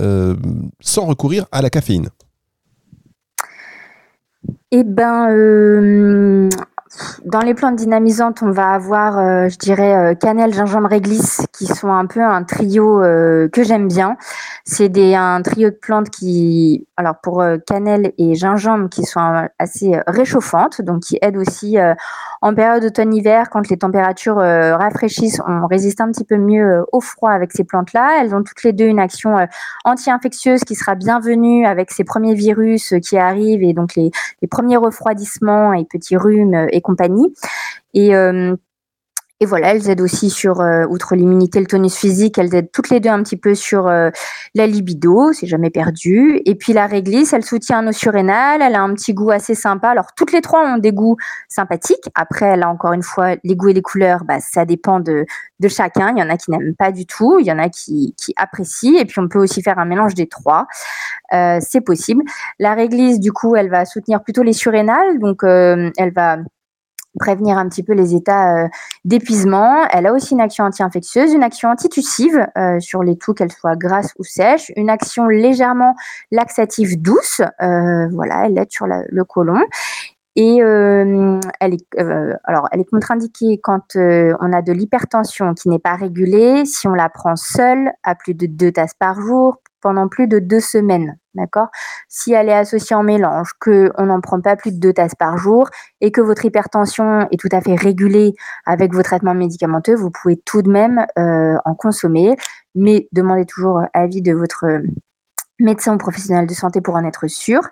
sans 0.80 1.06
recourir 1.06 1.46
à 1.52 1.62
la 1.62 1.70
caféine? 1.70 2.08
Eh 4.70 4.84
ben, 4.84 6.48
dans 7.24 7.40
les 7.40 7.54
plantes 7.54 7.76
dynamisantes, 7.76 8.42
on 8.42 8.50
va 8.50 8.70
avoir, 8.70 9.18
euh, 9.18 9.48
je 9.48 9.58
dirais, 9.58 9.94
euh, 9.96 10.14
cannelle, 10.14 10.54
gingembre, 10.54 10.88
réglisse, 10.88 11.44
qui 11.52 11.66
sont 11.66 11.92
un 11.92 12.06
peu 12.06 12.22
un 12.22 12.44
trio 12.44 13.02
euh, 13.02 13.48
que 13.48 13.64
j'aime 13.64 13.88
bien. 13.88 14.16
C'est 14.64 14.92
un 15.14 15.42
trio 15.42 15.70
de 15.70 15.74
plantes 15.74 16.10
qui, 16.10 16.86
alors 16.96 17.16
pour 17.22 17.44
cannelle 17.66 18.12
et 18.18 18.34
gingembre, 18.34 18.88
qui 18.88 19.04
sont 19.04 19.48
assez 19.58 20.00
réchauffantes, 20.06 20.82
donc 20.82 21.02
qui 21.02 21.18
aident 21.22 21.36
aussi 21.36 21.76
en 22.42 22.54
période 22.54 22.84
automne-hiver, 22.84 23.48
quand 23.50 23.68
les 23.68 23.76
températures 23.76 24.36
rafraîchissent, 24.36 25.40
on 25.46 25.66
résiste 25.66 26.00
un 26.00 26.10
petit 26.10 26.24
peu 26.24 26.36
mieux 26.36 26.84
au 26.92 27.00
froid 27.00 27.30
avec 27.30 27.52
ces 27.52 27.62
plantes-là. 27.62 28.18
Elles 28.20 28.34
ont 28.34 28.42
toutes 28.42 28.64
les 28.64 28.72
deux 28.72 28.86
une 28.86 28.98
action 28.98 29.36
anti-infectieuse 29.84 30.64
qui 30.64 30.74
sera 30.74 30.96
bienvenue 30.96 31.64
avec 31.64 31.92
ces 31.92 32.02
premiers 32.02 32.34
virus 32.34 32.92
qui 33.02 33.16
arrivent 33.16 33.62
et 33.62 33.72
donc 33.72 33.94
les, 33.94 34.10
premiers 34.50 34.76
refroidissements 34.76 35.72
et 35.74 35.84
petits 35.84 36.16
rhumes 36.16 36.66
compagnie. 36.80 37.34
Et, 37.94 38.14
euh, 38.14 38.54
et 39.38 39.44
voilà, 39.44 39.72
elles 39.74 39.90
aident 39.90 40.00
aussi 40.00 40.30
sur, 40.30 40.62
euh, 40.62 40.86
outre 40.88 41.14
l'immunité, 41.14 41.60
le 41.60 41.66
tonus 41.66 41.94
physique, 41.94 42.38
elles 42.38 42.54
aident 42.54 42.70
toutes 42.72 42.88
les 42.88 43.00
deux 43.00 43.10
un 43.10 43.22
petit 43.22 43.36
peu 43.36 43.54
sur 43.54 43.86
euh, 43.86 44.08
la 44.54 44.66
libido, 44.66 45.34
c'est 45.34 45.46
jamais 45.46 45.68
perdu. 45.68 46.40
Et 46.46 46.54
puis 46.54 46.72
la 46.72 46.86
réglisse, 46.86 47.34
elle 47.34 47.44
soutient 47.44 47.82
nos 47.82 47.92
surrénales, 47.92 48.62
elle 48.62 48.74
a 48.74 48.80
un 48.80 48.94
petit 48.94 49.12
goût 49.12 49.30
assez 49.30 49.54
sympa. 49.54 49.90
Alors 49.90 50.14
toutes 50.16 50.32
les 50.32 50.40
trois 50.40 50.64
ont 50.64 50.78
des 50.78 50.92
goûts 50.92 51.16
sympathiques. 51.50 52.08
Après, 52.14 52.56
là 52.56 52.70
encore 52.70 52.94
une 52.94 53.02
fois, 53.02 53.36
les 53.44 53.56
goûts 53.56 53.68
et 53.68 53.74
les 53.74 53.82
couleurs, 53.82 54.24
bah, 54.24 54.40
ça 54.40 54.64
dépend 54.64 55.00
de, 55.00 55.26
de 55.60 55.68
chacun. 55.68 56.14
Il 56.16 56.18
y 56.18 56.22
en 56.22 56.30
a 56.30 56.38
qui 56.38 56.50
n'aiment 56.50 56.74
pas 56.74 56.90
du 56.90 57.04
tout, 57.04 57.38
il 57.38 57.46
y 57.46 57.52
en 57.52 57.58
a 57.58 57.68
qui, 57.68 58.14
qui 58.16 58.32
apprécient. 58.38 58.98
Et 58.98 59.04
puis 59.04 59.20
on 59.20 59.28
peut 59.28 59.38
aussi 59.38 59.62
faire 59.62 59.78
un 59.78 59.84
mélange 59.84 60.14
des 60.14 60.28
trois. 60.28 60.66
c'est 61.30 61.82
possible. 61.84 62.24
La 62.58 62.72
réglisse, 62.72 63.20
du 63.20 63.32
coup, 63.32 63.54
elle 63.54 63.68
va 63.68 63.84
soutenir 63.84 64.22
plutôt 64.22 64.42
les 64.42 64.54
surrénales, 64.54 65.18
donc 65.18 65.42
elle 65.42 66.12
va 66.14 66.38
prévenir 67.16 67.58
un 67.58 67.68
petit 67.68 67.82
peu 67.82 67.92
les 67.92 68.14
états 68.14 68.64
euh, 68.64 68.68
d'épuisement. 69.04 69.86
Elle 69.90 70.06
a 70.06 70.12
aussi 70.12 70.34
une 70.34 70.40
action 70.40 70.64
anti-infectieuse, 70.64 71.32
une 71.32 71.42
action 71.42 71.68
antitussive 71.68 72.46
euh, 72.56 72.80
sur 72.80 73.02
les 73.02 73.16
toux, 73.16 73.34
qu'elles 73.34 73.52
soient 73.52 73.76
grasses 73.76 74.12
ou 74.18 74.24
sèches, 74.24 74.70
une 74.76 74.90
action 74.90 75.26
légèrement 75.26 75.94
laxative 76.30 77.00
douce, 77.00 77.40
euh, 77.62 78.08
voilà, 78.12 78.46
elle 78.46 78.58
aide 78.58 78.70
sur 78.70 78.86
le 78.86 79.24
côlon. 79.24 79.60
Et 80.38 80.58
elle 80.58 81.72
est, 81.72 81.98
alors, 82.44 82.68
elle 82.70 82.80
est 82.80 82.90
contre-indiquée 82.90 83.58
quand 83.62 83.96
on 83.96 84.52
a 84.52 84.60
de 84.60 84.70
l'hypertension 84.70 85.54
qui 85.54 85.70
n'est 85.70 85.78
pas 85.78 85.94
régulée, 85.94 86.66
si 86.66 86.86
on 86.86 86.92
la 86.92 87.08
prend 87.08 87.36
seule 87.36 87.90
à 88.02 88.14
plus 88.14 88.34
de 88.34 88.44
deux 88.44 88.70
tasses 88.70 88.92
par 88.92 89.18
jour, 89.18 89.62
pendant 89.80 90.08
plus 90.08 90.28
de 90.28 90.38
deux 90.38 90.60
semaines. 90.60 91.16
D'accord? 91.36 91.68
Si 92.08 92.32
elle 92.32 92.48
est 92.48 92.54
associée 92.54 92.96
en 92.96 93.02
mélange, 93.02 93.52
qu'on 93.60 94.06
n'en 94.06 94.20
prend 94.20 94.40
pas 94.40 94.56
plus 94.56 94.72
de 94.72 94.80
deux 94.80 94.92
tasses 94.92 95.14
par 95.14 95.36
jour 95.36 95.68
et 96.00 96.10
que 96.10 96.20
votre 96.20 96.44
hypertension 96.44 97.28
est 97.30 97.38
tout 97.38 97.48
à 97.52 97.60
fait 97.60 97.74
régulée 97.74 98.34
avec 98.64 98.94
vos 98.94 99.02
traitements 99.02 99.34
médicamenteux, 99.34 99.94
vous 99.94 100.10
pouvez 100.10 100.36
tout 100.44 100.62
de 100.62 100.70
même 100.70 101.06
euh, 101.18 101.56
en 101.64 101.74
consommer, 101.74 102.36
mais 102.74 103.08
demandez 103.12 103.44
toujours 103.44 103.82
avis 103.92 104.22
de 104.22 104.32
votre 104.32 104.66
médecin 105.58 105.94
ou 105.94 105.98
professionnel 105.98 106.46
de 106.46 106.52
santé 106.52 106.82
pour 106.82 106.96
en 106.96 107.04
être 107.04 107.26
sûr. 107.28 107.62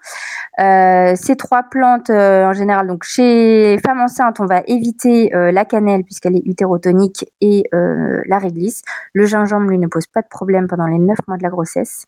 Euh, 0.58 1.12
ces 1.16 1.36
trois 1.36 1.64
plantes, 1.64 2.08
euh, 2.08 2.46
en 2.46 2.54
général, 2.54 2.86
donc 2.86 3.04
chez 3.04 3.78
femmes 3.84 4.00
enceintes, 4.00 4.40
on 4.40 4.46
va 4.46 4.62
éviter 4.66 5.30
la 5.32 5.64
cannelle 5.64 6.04
puisqu'elle 6.04 6.36
est 6.36 6.46
utérotonique 6.46 7.26
et 7.40 7.64
la 7.72 8.38
réglisse. 8.38 8.82
Le 9.12 9.26
gingembre, 9.26 9.68
lui, 9.68 9.78
ne 9.78 9.86
pose 9.86 10.06
pas 10.06 10.22
de 10.22 10.28
problème 10.28 10.66
pendant 10.66 10.86
les 10.86 10.98
neuf 10.98 11.18
mois 11.28 11.36
de 11.36 11.42
la 11.42 11.50
grossesse. 11.50 12.06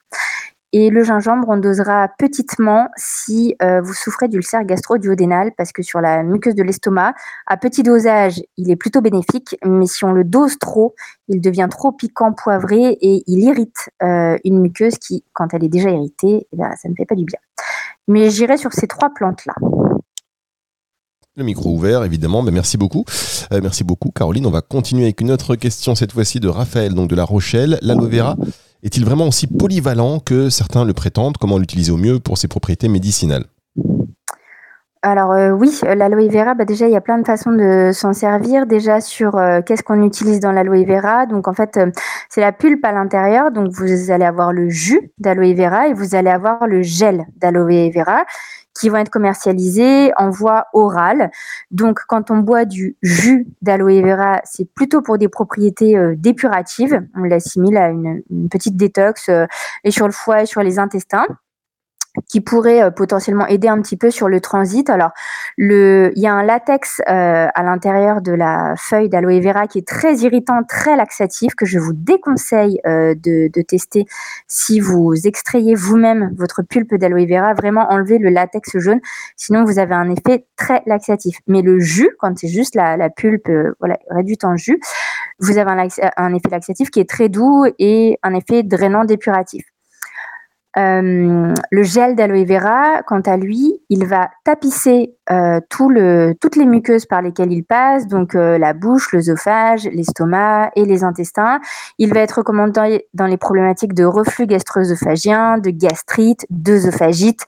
Et 0.78 0.90
le 0.90 1.02
gingembre, 1.04 1.48
on 1.48 1.56
dosera 1.56 2.06
petitement 2.18 2.90
si 2.98 3.56
euh, 3.62 3.80
vous 3.80 3.94
souffrez 3.94 4.28
d'ulcère 4.28 4.62
gastro-duodénal, 4.62 5.52
parce 5.56 5.72
que 5.72 5.80
sur 5.82 6.02
la 6.02 6.22
muqueuse 6.22 6.54
de 6.54 6.62
l'estomac, 6.62 7.14
à 7.46 7.56
petit 7.56 7.82
dosage, 7.82 8.42
il 8.58 8.70
est 8.70 8.76
plutôt 8.76 9.00
bénéfique, 9.00 9.56
mais 9.64 9.86
si 9.86 10.04
on 10.04 10.12
le 10.12 10.22
dose 10.22 10.58
trop, 10.58 10.94
il 11.28 11.40
devient 11.40 11.68
trop 11.70 11.92
piquant, 11.92 12.34
poivré, 12.34 12.98
et 13.00 13.22
il 13.26 13.38
irrite 13.38 13.88
euh, 14.02 14.36
une 14.44 14.60
muqueuse 14.60 14.98
qui, 14.98 15.24
quand 15.32 15.54
elle 15.54 15.64
est 15.64 15.70
déjà 15.70 15.88
irritée, 15.88 16.46
eh 16.52 16.58
ça 16.58 16.90
ne 16.90 16.94
fait 16.94 17.06
pas 17.06 17.14
du 17.14 17.24
bien. 17.24 17.38
Mais 18.06 18.28
j'irai 18.28 18.58
sur 18.58 18.74
ces 18.74 18.86
trois 18.86 19.08
plantes-là. 19.14 19.54
Le 21.36 21.44
micro 21.44 21.70
ouvert, 21.70 22.04
évidemment. 22.04 22.42
Mais 22.42 22.50
merci 22.50 22.76
beaucoup. 22.76 23.04
Euh, 23.52 23.60
merci 23.62 23.82
beaucoup, 23.82 24.10
Caroline. 24.10 24.44
On 24.46 24.50
va 24.50 24.60
continuer 24.60 25.04
avec 25.04 25.22
une 25.22 25.30
autre 25.30 25.54
question, 25.54 25.94
cette 25.94 26.12
fois-ci 26.12 26.38
de 26.38 26.48
Raphaël, 26.48 26.92
donc 26.92 27.08
de 27.08 27.14
La 27.14 27.24
Rochelle. 27.24 27.78
L'aloe 27.80 28.08
vera 28.08 28.36
est-il 28.86 29.04
vraiment 29.04 29.26
aussi 29.26 29.48
polyvalent 29.48 30.20
que 30.20 30.48
certains 30.48 30.84
le 30.84 30.94
prétendent? 30.94 31.36
Comment 31.38 31.58
l'utiliser 31.58 31.90
au 31.90 31.96
mieux 31.96 32.20
pour 32.20 32.38
ses 32.38 32.46
propriétés 32.46 32.86
médicinales? 32.86 33.46
Alors 35.06 35.30
euh, 35.30 35.50
oui, 35.50 35.78
l'aloe 35.84 36.28
vera, 36.28 36.54
bah, 36.54 36.64
déjà 36.64 36.88
il 36.88 36.92
y 36.92 36.96
a 36.96 37.00
plein 37.00 37.18
de 37.18 37.24
façons 37.24 37.52
de 37.52 37.90
s'en 37.92 38.12
servir. 38.12 38.66
Déjà 38.66 39.00
sur 39.00 39.36
euh, 39.36 39.60
qu'est-ce 39.64 39.84
qu'on 39.84 40.02
utilise 40.02 40.40
dans 40.40 40.50
l'aloe 40.50 40.84
vera. 40.84 41.26
Donc 41.26 41.46
en 41.46 41.54
fait, 41.54 41.76
euh, 41.76 41.92
c'est 42.28 42.40
la 42.40 42.50
pulpe 42.50 42.84
à 42.84 42.90
l'intérieur. 42.90 43.52
Donc 43.52 43.70
vous 43.70 44.10
allez 44.10 44.24
avoir 44.24 44.52
le 44.52 44.68
jus 44.68 45.12
d'aloe 45.18 45.54
vera 45.54 45.86
et 45.86 45.92
vous 45.92 46.16
allez 46.16 46.30
avoir 46.30 46.66
le 46.66 46.82
gel 46.82 47.24
d'aloe 47.36 47.90
vera 47.94 48.24
qui 48.78 48.88
vont 48.88 48.96
être 48.96 49.10
commercialisés 49.10 50.12
en 50.16 50.30
voie 50.30 50.66
orale. 50.72 51.30
Donc, 51.70 52.00
quand 52.08 52.30
on 52.30 52.38
boit 52.38 52.64
du 52.64 52.96
jus 53.02 53.46
d'aloe 53.62 54.02
vera, 54.02 54.40
c'est 54.44 54.68
plutôt 54.74 55.02
pour 55.02 55.18
des 55.18 55.28
propriétés 55.28 55.96
euh, 55.96 56.14
dépuratives. 56.16 57.00
On 57.14 57.22
l'assimile 57.22 57.76
à 57.76 57.88
une, 57.88 58.22
une, 58.30 58.48
petite 58.48 58.76
détox 58.76 59.28
euh, 59.28 59.46
et 59.84 59.90
sur 59.90 60.06
le 60.06 60.12
foie 60.12 60.42
et 60.42 60.46
sur 60.46 60.62
les 60.62 60.78
intestins 60.78 61.26
qui 62.28 62.40
pourrait 62.40 62.82
euh, 62.82 62.90
potentiellement 62.90 63.46
aider 63.46 63.68
un 63.68 63.80
petit 63.80 63.96
peu 63.96 64.10
sur 64.10 64.28
le 64.28 64.40
transit. 64.40 64.88
Alors, 64.90 65.10
il 65.58 66.12
y 66.16 66.26
a 66.26 66.32
un 66.32 66.42
latex 66.42 67.00
euh, 67.08 67.48
à 67.52 67.62
l'intérieur 67.62 68.20
de 68.20 68.32
la 68.32 68.74
feuille 68.76 69.08
d'aloe 69.08 69.40
vera 69.40 69.66
qui 69.66 69.78
est 69.78 69.86
très 69.86 70.16
irritant, 70.16 70.62
très 70.68 70.96
laxatif, 70.96 71.54
que 71.54 71.66
je 71.66 71.78
vous 71.78 71.92
déconseille 71.92 72.80
euh, 72.86 73.14
de, 73.14 73.48
tester 73.62 74.04
si 74.46 74.80
vous 74.80 75.14
extrayez 75.24 75.74
vous-même 75.74 76.32
votre 76.36 76.62
pulpe 76.62 76.94
d'aloe 76.94 77.26
vera. 77.26 77.54
Vraiment 77.54 77.86
enlever 77.90 78.18
le 78.18 78.30
latex 78.30 78.78
jaune, 78.78 79.00
sinon 79.36 79.64
vous 79.64 79.78
avez 79.78 79.94
un 79.94 80.10
effet 80.10 80.46
très 80.56 80.82
laxatif. 80.86 81.38
Mais 81.46 81.62
le 81.62 81.80
jus, 81.80 82.10
quand 82.18 82.36
c'est 82.38 82.48
juste 82.48 82.74
la, 82.74 82.96
pulpe 83.10 83.50
réduite 84.10 84.44
en 84.44 84.56
jus, 84.56 84.80
vous 85.38 85.58
avez 85.58 85.88
un 86.16 86.34
effet 86.34 86.48
laxatif 86.50 86.90
qui 86.90 87.00
est 87.00 87.08
très 87.08 87.28
doux 87.28 87.64
et 87.78 88.18
un 88.22 88.34
effet 88.34 88.62
drainant 88.62 89.04
dépuratif. 89.04 89.64
Euh, 90.78 91.54
le 91.70 91.82
gel 91.82 92.16
d'aloe 92.16 92.44
vera, 92.44 93.02
quant 93.06 93.20
à 93.20 93.36
lui, 93.36 93.80
il 93.88 94.06
va 94.06 94.28
tapisser 94.44 95.14
euh, 95.30 95.60
toutes 95.70 96.56
les 96.56 96.66
muqueuses 96.66 97.06
par 97.06 97.22
lesquelles 97.22 97.52
il 97.52 97.64
passe, 97.64 98.06
donc 98.06 98.34
euh, 98.34 98.58
la 98.58 98.74
bouche, 98.74 99.12
l'œsophage, 99.12 99.84
l'estomac 99.84 100.70
et 100.76 100.84
les 100.84 101.02
intestins. 101.02 101.60
Il 101.98 102.12
va 102.12 102.20
être 102.20 102.38
recommandé 102.38 103.06
dans 103.14 103.26
les 103.26 103.38
problématiques 103.38 103.94
de 103.94 104.04
reflux 104.04 104.46
gastro-œsophagien, 104.46 105.58
de 105.58 105.70
gastrite, 105.70 106.46
d'œsophagite. 106.50 107.44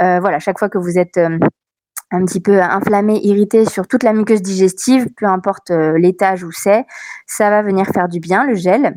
voilà, 0.00 0.38
chaque 0.38 0.58
fois 0.58 0.68
que 0.68 0.78
vous 0.78 0.98
êtes 0.98 1.18
un 1.18 2.24
petit 2.24 2.40
peu 2.40 2.60
inflammé, 2.60 3.20
irrité 3.22 3.64
sur 3.64 3.86
toute 3.86 4.02
la 4.02 4.12
muqueuse 4.12 4.42
digestive, 4.42 5.08
peu 5.16 5.26
importe 5.26 5.70
l'étage 5.70 6.42
où 6.44 6.50
c'est, 6.52 6.84
ça 7.26 7.50
va 7.50 7.62
venir 7.62 7.86
faire 7.86 8.08
du 8.08 8.20
bien, 8.20 8.44
le 8.46 8.54
gel. 8.54 8.94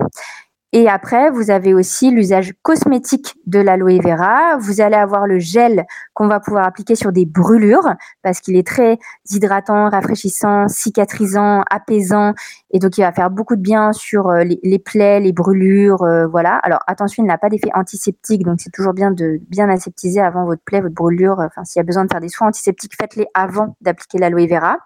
Et 0.78 0.90
après, 0.90 1.30
vous 1.30 1.52
avez 1.52 1.74
aussi 1.74 2.12
l'usage 2.12 2.54
cosmétique 2.62 3.38
de 3.46 3.60
l'aloe 3.60 4.02
vera. 4.02 4.58
Vous 4.58 4.82
allez 4.82 4.98
avoir 4.98 5.26
le 5.26 5.40
gel 5.40 5.86
qu'on 6.14 6.28
va 6.28 6.42
pouvoir 6.42 6.68
appliquer 6.68 6.96
sur 6.96 7.14
des 7.14 7.26
brûlures 7.26 7.94
parce 8.24 8.42
qu'il 8.42 8.58
est 8.58 8.68
très 8.68 9.00
hydratant, 9.30 9.90
rafraîchissant, 9.90 10.68
cicatrisant, 10.68 11.64
apaisant. 11.72 12.34
Et 12.72 12.80
donc, 12.80 12.98
il 12.98 13.04
va 13.04 13.14
faire 13.14 13.30
beaucoup 13.30 13.56
de 13.56 13.62
bien 13.62 13.94
sur 13.94 14.28
euh, 14.28 14.44
les, 14.44 14.80
plaies, 14.80 15.22
les 15.22 15.32
brûlures. 15.32 16.04
Euh, 16.04 16.28
voilà. 16.28 16.58
Alors, 16.58 16.80
attention, 16.88 17.24
il 17.24 17.28
n'a 17.28 17.38
pas 17.38 17.48
d'effet 17.48 17.72
antiseptique. 17.74 18.44
Donc, 18.44 18.60
c'est 18.60 18.72
toujours 18.72 18.94
bien 18.94 19.12
de 19.12 19.40
bien 19.48 19.70
aseptiser 19.70 20.20
avant 20.20 20.44
votre 20.44 20.62
plaie, 20.62 20.82
votre 20.82 20.94
brûlure. 20.94 21.38
Enfin, 21.40 21.64
s'il 21.64 21.80
y 21.80 21.84
a 21.84 21.86
besoin 21.86 22.04
de 22.04 22.12
faire 22.12 22.20
des 22.20 22.28
soins 22.28 22.50
antiseptiques, 22.50 22.96
faites-les 23.00 23.28
avant 23.34 23.78
d'appliquer 23.80 24.18
l'aloe 24.18 24.46
vera. 24.46 24.80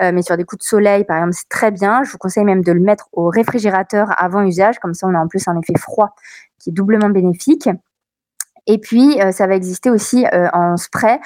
Euh, 0.00 0.12
mais 0.12 0.22
sur 0.22 0.36
des 0.36 0.44
coups 0.44 0.64
de 0.64 0.68
soleil, 0.68 1.04
par 1.04 1.18
exemple, 1.18 1.34
c'est 1.34 1.48
très 1.48 1.70
bien. 1.70 2.02
Je 2.04 2.12
vous 2.12 2.18
conseille 2.18 2.44
même 2.44 2.62
de 2.62 2.72
le 2.72 2.80
mettre 2.80 3.08
au 3.12 3.28
réfrigérateur 3.28 4.08
avant 4.16 4.42
usage, 4.42 4.78
comme 4.78 4.94
ça 4.94 5.06
on 5.06 5.14
a 5.14 5.18
en 5.18 5.28
plus 5.28 5.46
un 5.48 5.58
effet 5.60 5.78
froid 5.78 6.14
qui 6.58 6.70
est 6.70 6.72
doublement 6.72 7.10
bénéfique. 7.10 7.68
Et 8.66 8.78
puis, 8.78 9.20
euh, 9.20 9.32
ça 9.32 9.46
va 9.46 9.56
exister 9.56 9.90
aussi 9.90 10.24
euh, 10.32 10.48
en 10.52 10.76
spray, 10.76 11.18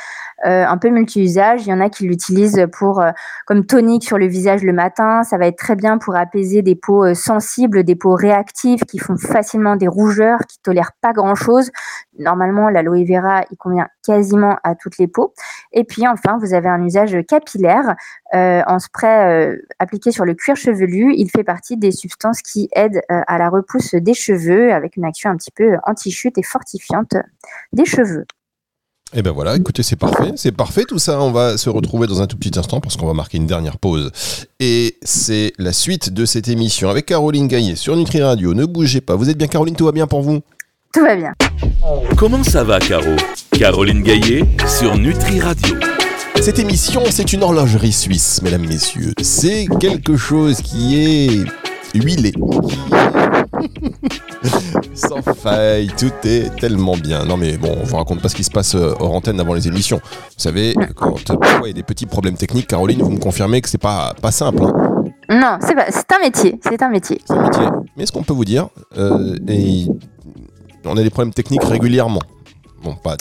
un 0.44 0.78
peu 0.78 0.90
multi-usage. 0.90 1.66
Il 1.66 1.70
y 1.70 1.72
en 1.72 1.80
a 1.80 1.88
qui 1.88 2.06
l'utilisent 2.06 2.66
pour 2.72 3.04
comme 3.46 3.66
tonique 3.66 4.04
sur 4.04 4.18
le 4.18 4.26
visage 4.26 4.62
le 4.62 4.72
matin. 4.72 5.22
Ça 5.22 5.38
va 5.38 5.46
être 5.46 5.58
très 5.58 5.76
bien 5.76 5.98
pour 5.98 6.16
apaiser 6.16 6.62
des 6.62 6.74
peaux 6.74 7.14
sensibles, 7.14 7.84
des 7.84 7.96
peaux 7.96 8.14
réactives 8.14 8.80
qui 8.80 8.98
font 8.98 9.16
facilement 9.16 9.76
des 9.76 9.88
rougeurs, 9.88 10.40
qui 10.48 10.58
tolèrent 10.62 10.92
pas 11.00 11.12
grand-chose. 11.12 11.70
Normalement, 12.18 12.68
l'aloe 12.68 13.04
vera, 13.04 13.42
il 13.50 13.56
convient 13.56 13.88
quasiment 14.04 14.56
à 14.62 14.74
toutes 14.74 14.98
les 14.98 15.06
peaux. 15.06 15.34
Et 15.72 15.84
puis, 15.84 16.06
enfin, 16.06 16.38
vous 16.40 16.54
avez 16.54 16.68
un 16.68 16.82
usage 16.82 17.16
capillaire 17.26 17.94
en 18.32 18.78
spray 18.78 19.58
appliqué 19.78 20.10
sur 20.10 20.24
le 20.24 20.34
cuir 20.34 20.56
chevelu. 20.56 21.14
Il 21.14 21.30
fait 21.30 21.44
partie 21.44 21.76
des 21.76 21.92
substances 21.92 22.42
qui 22.42 22.68
aident 22.74 23.00
à 23.08 23.38
la 23.38 23.48
repousse 23.48 23.94
des 23.94 24.14
cheveux 24.14 24.72
avec 24.72 24.96
une 24.96 25.04
action 25.04 25.30
un 25.30 25.36
petit 25.36 25.50
peu 25.50 25.76
anti-chute 25.84 26.38
et 26.38 26.42
fortifiante 26.42 27.14
des 27.72 27.84
cheveux. 27.84 28.26
Et 29.14 29.20
eh 29.20 29.22
ben 29.22 29.30
voilà, 29.30 29.54
écoutez, 29.54 29.84
c'est 29.84 29.94
parfait, 29.94 30.32
c'est 30.34 30.50
parfait 30.50 30.82
tout 30.82 30.98
ça. 30.98 31.20
On 31.20 31.30
va 31.30 31.56
se 31.56 31.70
retrouver 31.70 32.08
dans 32.08 32.22
un 32.22 32.26
tout 32.26 32.36
petit 32.36 32.58
instant 32.58 32.80
parce 32.80 32.96
qu'on 32.96 33.06
va 33.06 33.12
marquer 33.12 33.36
une 33.36 33.46
dernière 33.46 33.78
pause. 33.78 34.10
Et 34.58 34.96
c'est 35.00 35.52
la 35.58 35.72
suite 35.72 36.12
de 36.12 36.24
cette 36.24 36.48
émission 36.48 36.90
avec 36.90 37.06
Caroline 37.06 37.46
Gaillet 37.46 37.76
sur 37.76 37.94
Nutri 37.94 38.20
Radio. 38.20 38.52
Ne 38.52 38.66
bougez 38.66 39.00
pas, 39.00 39.14
vous 39.14 39.30
êtes 39.30 39.38
bien 39.38 39.46
Caroline, 39.46 39.76
tout 39.76 39.84
va 39.84 39.92
bien 39.92 40.08
pour 40.08 40.22
vous? 40.22 40.40
Tout 40.92 41.02
va 41.02 41.14
bien. 41.14 41.32
Comment 42.16 42.42
ça 42.42 42.64
va 42.64 42.80
Caro? 42.80 43.14
Caroline 43.52 44.02
Gaillet 44.02 44.42
sur 44.66 44.96
Nutri 44.96 45.38
Radio. 45.38 45.76
Cette 46.42 46.58
émission, 46.58 47.02
c'est 47.08 47.32
une 47.32 47.44
horlogerie 47.44 47.92
suisse, 47.92 48.42
mesdames, 48.42 48.66
messieurs. 48.66 49.12
C'est 49.22 49.68
quelque 49.78 50.16
chose 50.16 50.60
qui 50.62 50.96
est 50.96 51.44
huilé. 51.94 52.32
Sans 54.96 55.22
faille, 55.22 55.88
tout 55.98 56.12
est 56.24 56.56
tellement 56.58 56.96
bien. 56.96 57.24
Non 57.24 57.36
mais 57.36 57.58
bon, 57.58 57.76
on 57.80 57.84
vous 57.84 57.96
raconte 57.96 58.22
pas 58.22 58.28
ce 58.28 58.34
qui 58.34 58.44
se 58.44 58.50
passe 58.50 58.74
euh, 58.74 58.94
hors 58.98 59.12
antenne 59.14 59.38
avant 59.38 59.52
les 59.52 59.68
émissions. 59.68 60.00
Vous 60.02 60.38
savez, 60.38 60.74
quand 60.94 61.16
il 61.64 61.66
y 61.66 61.70
a 61.70 61.72
des 61.72 61.82
petits 61.82 62.06
problèmes 62.06 62.36
techniques, 62.36 62.66
Caroline, 62.66 63.02
vous 63.02 63.10
me 63.10 63.18
confirmez 63.18 63.60
que 63.60 63.68
c'est 63.68 63.76
pas, 63.76 64.14
pas 64.20 64.30
simple. 64.30 64.64
Hein. 64.64 64.94
Non, 65.28 65.58
c'est 65.60 66.12
un 66.12 66.18
métier. 66.20 66.58
C'est 66.62 66.82
un 66.82 66.88
métier. 66.88 67.20
C'est 67.26 67.34
un 67.34 67.42
métier. 67.42 67.66
Mais 67.96 68.06
ce 68.06 68.12
qu'on 68.12 68.22
peut 68.22 68.32
vous 68.32 68.44
dire, 68.44 68.68
euh, 68.96 69.36
et 69.48 69.86
on 70.84 70.96
a 70.96 71.02
des 71.02 71.10
problèmes 71.10 71.34
techniques 71.34 71.64
régulièrement. 71.64 72.22
Bon, 72.82 72.94
pas 72.94 73.16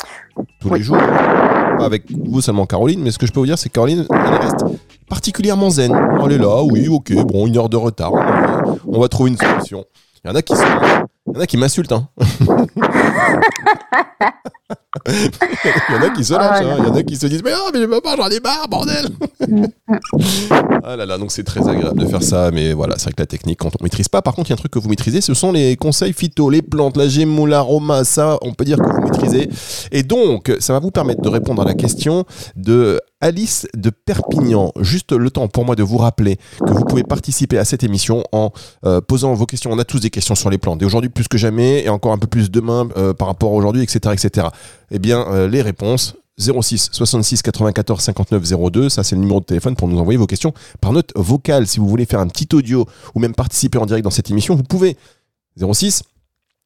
tous 0.61 0.73
les 0.73 0.81
jours, 0.81 0.97
pas 0.97 1.85
avec 1.85 2.03
vous 2.09 2.41
seulement 2.41 2.65
Caroline, 2.65 3.01
mais 3.01 3.11
ce 3.11 3.17
que 3.17 3.25
je 3.25 3.31
peux 3.33 3.39
vous 3.39 3.45
dire, 3.47 3.57
c'est 3.57 3.69
que 3.69 3.73
Caroline, 3.73 4.05
elle 4.09 4.35
reste 4.35 4.63
particulièrement 5.09 5.69
zen. 5.69 5.93
Elle 6.23 6.31
est 6.31 6.37
là, 6.37 6.63
oui, 6.63 6.87
ok, 6.87 7.13
bon, 7.25 7.47
une 7.47 7.57
heure 7.57 7.69
de 7.69 7.77
retard, 7.77 8.13
on 8.87 8.99
va 8.99 9.07
trouver 9.07 9.31
une 9.31 9.37
solution. 9.37 9.83
Il 10.23 10.29
y 10.29 10.31
en 10.31 10.35
a 10.35 10.41
qui 10.41 10.55
sont... 10.55 10.63
Il 11.35 11.37
y 11.37 11.41
en 11.41 11.43
a 11.43 11.47
qui 11.47 11.57
m'insultent. 11.57 11.91
Hein. 11.91 12.07
il 15.07 15.95
y 15.95 15.97
en 15.97 16.01
a 16.01 16.09
qui 16.09 16.23
se 16.23 16.33
lâchent, 16.33 16.65
hein. 16.65 16.75
il 16.79 16.85
y 16.85 16.87
en 16.87 16.95
a 16.95 17.03
qui 17.03 17.15
se 17.15 17.27
disent 17.27 17.43
Mais 17.43 17.51
non, 17.51 17.87
mais 17.87 18.01
pas, 18.01 18.15
j'en 18.15 18.29
ai 18.29 18.39
marre, 18.39 18.67
bordel 18.69 19.07
Ah 20.83 20.95
là 20.95 21.05
là, 21.05 21.17
donc 21.17 21.31
c'est 21.31 21.43
très 21.43 21.67
agréable 21.67 21.99
de 21.99 22.05
faire 22.05 22.23
ça, 22.23 22.51
mais 22.51 22.73
voilà, 22.73 22.95
c'est 22.97 23.05
vrai 23.05 23.13
que 23.13 23.21
la 23.21 23.25
technique, 23.25 23.59
quand 23.59 23.71
on 23.79 23.83
maîtrise 23.83 24.07
pas, 24.07 24.21
par 24.21 24.35
contre, 24.35 24.49
il 24.49 24.51
y 24.51 24.53
a 24.53 24.55
un 24.55 24.57
truc 24.57 24.71
que 24.71 24.79
vous 24.79 24.89
maîtrisez, 24.89 25.21
ce 25.21 25.33
sont 25.33 25.51
les 25.51 25.75
conseils 25.75 26.13
phyto, 26.13 26.49
les 26.49 26.61
plantes, 26.61 26.97
la 26.97 27.07
gémeaux, 27.07 27.45
l'aroma, 27.45 28.03
ça, 28.03 28.37
on 28.41 28.53
peut 28.53 28.65
dire 28.65 28.77
que 28.77 28.89
vous 28.89 29.01
maîtrisez. 29.01 29.49
Et 29.91 30.03
donc, 30.03 30.51
ça 30.59 30.73
va 30.73 30.79
vous 30.79 30.91
permettre 30.91 31.21
de 31.21 31.29
répondre 31.29 31.61
à 31.61 31.65
la 31.65 31.73
question 31.73 32.25
de 32.55 32.99
Alice 33.21 33.65
de 33.75 33.89
Perpignan. 33.89 34.71
Juste 34.81 35.11
le 35.11 35.31
temps 35.31 35.47
pour 35.47 35.65
moi 35.65 35.75
de 35.75 35.83
vous 35.83 35.97
rappeler 35.97 36.37
que 36.59 36.71
vous 36.71 36.83
pouvez 36.85 37.03
participer 37.03 37.57
à 37.57 37.65
cette 37.65 37.83
émission 37.83 38.23
en 38.31 38.51
euh, 38.85 39.01
posant 39.01 39.33
vos 39.33 39.45
questions. 39.45 39.71
On 39.71 39.79
a 39.79 39.85
tous 39.85 39.99
des 39.99 40.09
questions 40.09 40.35
sur 40.35 40.49
les 40.49 40.57
plantes. 40.57 40.81
Et 40.81 40.85
aujourd'hui, 40.85 41.09
plus 41.09 41.27
que 41.27 41.37
jamais, 41.37 41.83
et 41.83 41.89
encore 41.89 42.11
un 42.11 42.17
peu 42.17 42.27
plus 42.27 42.51
demain 42.51 42.87
euh, 42.97 43.13
par 43.13 43.27
rapport 43.27 43.51
à 43.51 43.55
aujourd'hui, 43.55 43.81
etc., 43.81 44.13
etc. 44.13 44.47
Eh 44.91 44.99
bien, 44.99 45.25
euh, 45.27 45.47
les 45.47 45.61
réponses, 45.61 46.15
06 46.37 46.89
66 46.91 47.41
94 47.41 48.01
59 48.01 48.43
02. 48.71 48.89
Ça, 48.89 49.03
c'est 49.03 49.15
le 49.15 49.21
numéro 49.21 49.39
de 49.39 49.45
téléphone 49.45 49.75
pour 49.75 49.87
nous 49.87 49.97
envoyer 49.99 50.17
vos 50.17 50.27
questions 50.27 50.53
par 50.81 50.91
note 50.91 51.11
vocale. 51.15 51.67
Si 51.67 51.79
vous 51.79 51.87
voulez 51.87 52.05
faire 52.05 52.19
un 52.19 52.27
petit 52.27 52.47
audio 52.53 52.85
ou 53.13 53.19
même 53.19 53.33
participer 53.33 53.77
en 53.77 53.85
direct 53.85 54.03
dans 54.03 54.09
cette 54.09 54.29
émission, 54.29 54.55
vous 54.55 54.63
pouvez. 54.63 54.97
06 55.57 56.03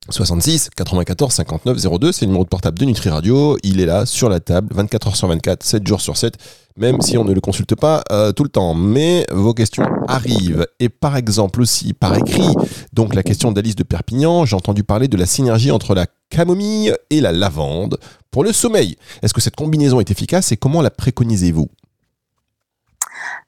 66 0.09 0.69
94 0.75 1.33
59 1.33 1.99
02, 1.99 2.11
c'est 2.11 2.21
le 2.21 2.27
numéro 2.27 2.43
de 2.43 2.49
portable 2.49 2.79
de 2.79 2.85
Nutri 2.85 3.09
Radio. 3.09 3.57
Il 3.63 3.79
est 3.79 3.85
là 3.85 4.05
sur 4.05 4.29
la 4.29 4.39
table 4.39 4.73
24 4.73 5.09
h 5.09 5.15
sur 5.15 5.27
24, 5.27 5.63
7 5.63 5.85
jours 5.85 6.01
sur 6.01 6.17
7, 6.17 6.35
même 6.79 7.01
si 7.01 7.17
on 7.17 7.25
ne 7.25 7.33
le 7.33 7.41
consulte 7.41 7.75
pas 7.75 8.03
euh, 8.11 8.31
tout 8.31 8.43
le 8.43 8.49
temps. 8.49 8.73
Mais 8.73 9.27
vos 9.31 9.53
questions 9.53 9.83
arrivent. 10.07 10.65
Et 10.79 10.89
par 10.89 11.17
exemple 11.17 11.61
aussi 11.61 11.93
par 11.93 12.17
écrit, 12.17 12.55
donc 12.93 13.13
la 13.13 13.21
question 13.21 13.51
d'Alice 13.51 13.75
de 13.75 13.83
Perpignan, 13.83 14.45
j'ai 14.45 14.55
entendu 14.55 14.83
parler 14.83 15.07
de 15.07 15.17
la 15.17 15.25
synergie 15.25 15.71
entre 15.71 15.93
la 15.93 16.07
camomille 16.29 16.93
et 17.09 17.21
la 17.21 17.31
lavande 17.31 17.99
pour 18.31 18.43
le 18.43 18.53
sommeil. 18.53 18.95
Est-ce 19.21 19.33
que 19.33 19.41
cette 19.41 19.55
combinaison 19.55 19.99
est 19.99 20.09
efficace 20.09 20.51
et 20.51 20.57
comment 20.57 20.81
la 20.81 20.89
préconisez-vous? 20.89 21.67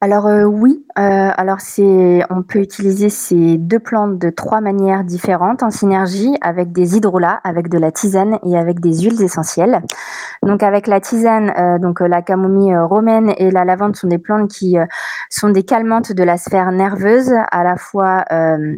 Alors 0.03 0.25
euh, 0.25 0.45
oui, 0.45 0.83
euh, 0.97 1.29
alors 1.37 1.61
c'est, 1.61 2.21
on 2.29 2.41
peut 2.41 2.59
utiliser 2.59 3.09
ces 3.09 3.57
deux 3.57 3.79
plantes 3.79 4.17
de 4.17 4.29
trois 4.29 4.59
manières 4.59 5.03
différentes 5.03 5.63
en 5.63 5.69
synergie 5.69 6.35
avec 6.41 6.71
des 6.71 6.97
hydrolats, 6.97 7.39
avec 7.43 7.69
de 7.69 7.77
la 7.77 7.91
tisane 7.91 8.39
et 8.43 8.57
avec 8.57 8.79
des 8.79 9.01
huiles 9.01 9.21
essentielles. 9.21 9.81
Donc 10.41 10.63
avec 10.63 10.87
la 10.87 10.99
tisane, 10.99 11.53
euh, 11.57 11.77
donc 11.77 11.99
la 11.99 12.21
camomille 12.21 12.75
romaine 12.77 13.33
et 13.37 13.51
la 13.51 13.63
lavande 13.63 13.95
sont 13.95 14.07
des 14.07 14.17
plantes 14.17 14.49
qui 14.49 14.77
sont 15.29 15.49
des 15.49 15.63
calmantes 15.63 16.11
de 16.11 16.23
la 16.23 16.37
sphère 16.37 16.71
nerveuse, 16.71 17.33
à 17.51 17.63
la 17.63 17.77
fois 17.77 18.25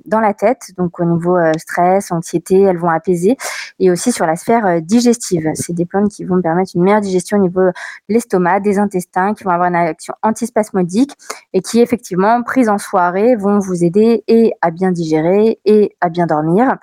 dans 0.05 0.19
la 0.19 0.33
tête, 0.33 0.71
donc 0.77 0.99
au 0.99 1.05
niveau 1.05 1.37
stress, 1.57 2.11
anxiété, 2.11 2.61
elles 2.61 2.77
vont 2.77 2.89
apaiser, 2.89 3.37
et 3.83 3.91
aussi 3.91 4.13
sur 4.13 4.25
la 4.25 4.37
sphère 4.37 4.81
digestive. 4.81 5.51
C'est 5.55 5.73
des 5.73 5.85
plantes 5.85 6.09
qui 6.09 6.23
vont 6.23 6.41
permettre 6.41 6.71
une 6.73 6.83
meilleure 6.83 7.01
digestion 7.01 7.37
au 7.37 7.41
niveau 7.41 7.59
de 7.59 7.71
l'estomac, 8.07 8.61
des 8.61 8.79
intestins, 8.79 9.33
qui 9.33 9.43
vont 9.43 9.49
avoir 9.49 9.67
une 9.67 9.75
action 9.75 10.13
antispasmodique 10.23 11.11
et 11.51 11.61
qui 11.61 11.81
effectivement, 11.81 12.41
prises 12.43 12.69
en 12.69 12.77
soirée, 12.77 13.35
vont 13.35 13.59
vous 13.59 13.83
aider 13.83 14.23
et 14.29 14.53
à 14.61 14.71
bien 14.71 14.93
digérer 14.93 15.59
et 15.65 15.97
à 15.99 16.07
bien 16.07 16.27
dormir. 16.27 16.77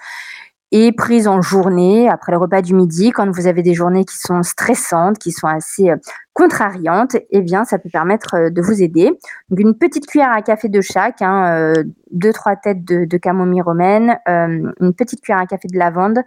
Et 0.73 0.93
prises 0.93 1.27
en 1.27 1.43
journée, 1.43 2.09
après 2.09 2.31
le 2.31 2.39
repas 2.39 2.63
du 2.63 2.75
midi, 2.75 3.11
quand 3.11 3.29
vous 3.29 3.49
avez 3.49 3.63
des 3.63 3.75
journées 3.75 4.05
qui 4.05 4.17
sont 4.17 4.45
stressantes, 4.45 5.19
qui 5.19 5.33
sont 5.33 5.49
assez 5.49 5.91
euh, 5.91 5.97
contrariantes, 6.33 7.17
eh 7.31 7.41
bien, 7.41 7.65
ça 7.65 7.81
peut 7.81 7.89
permettre 7.91 8.35
euh, 8.35 8.51
de 8.51 8.63
vous 8.63 8.81
aider. 8.81 9.11
Donc, 9.49 9.59
une 9.59 9.75
petite 9.75 10.07
cuillère 10.07 10.31
à 10.31 10.43
café 10.43 10.69
de 10.69 10.81
chaque, 10.81 11.23
hein, 11.23 11.57
euh, 11.57 11.83
deux, 12.13 12.33
trois 12.33 12.55
têtes 12.55 12.85
de, 12.85 13.17
camomille 13.17 13.63
romaine, 13.63 14.19
une 14.27 14.95
petite 14.97 15.21
cuillère 15.21 15.41
à 15.41 15.47
café 15.47 15.69
de 15.69 15.77
lavande 15.77 16.21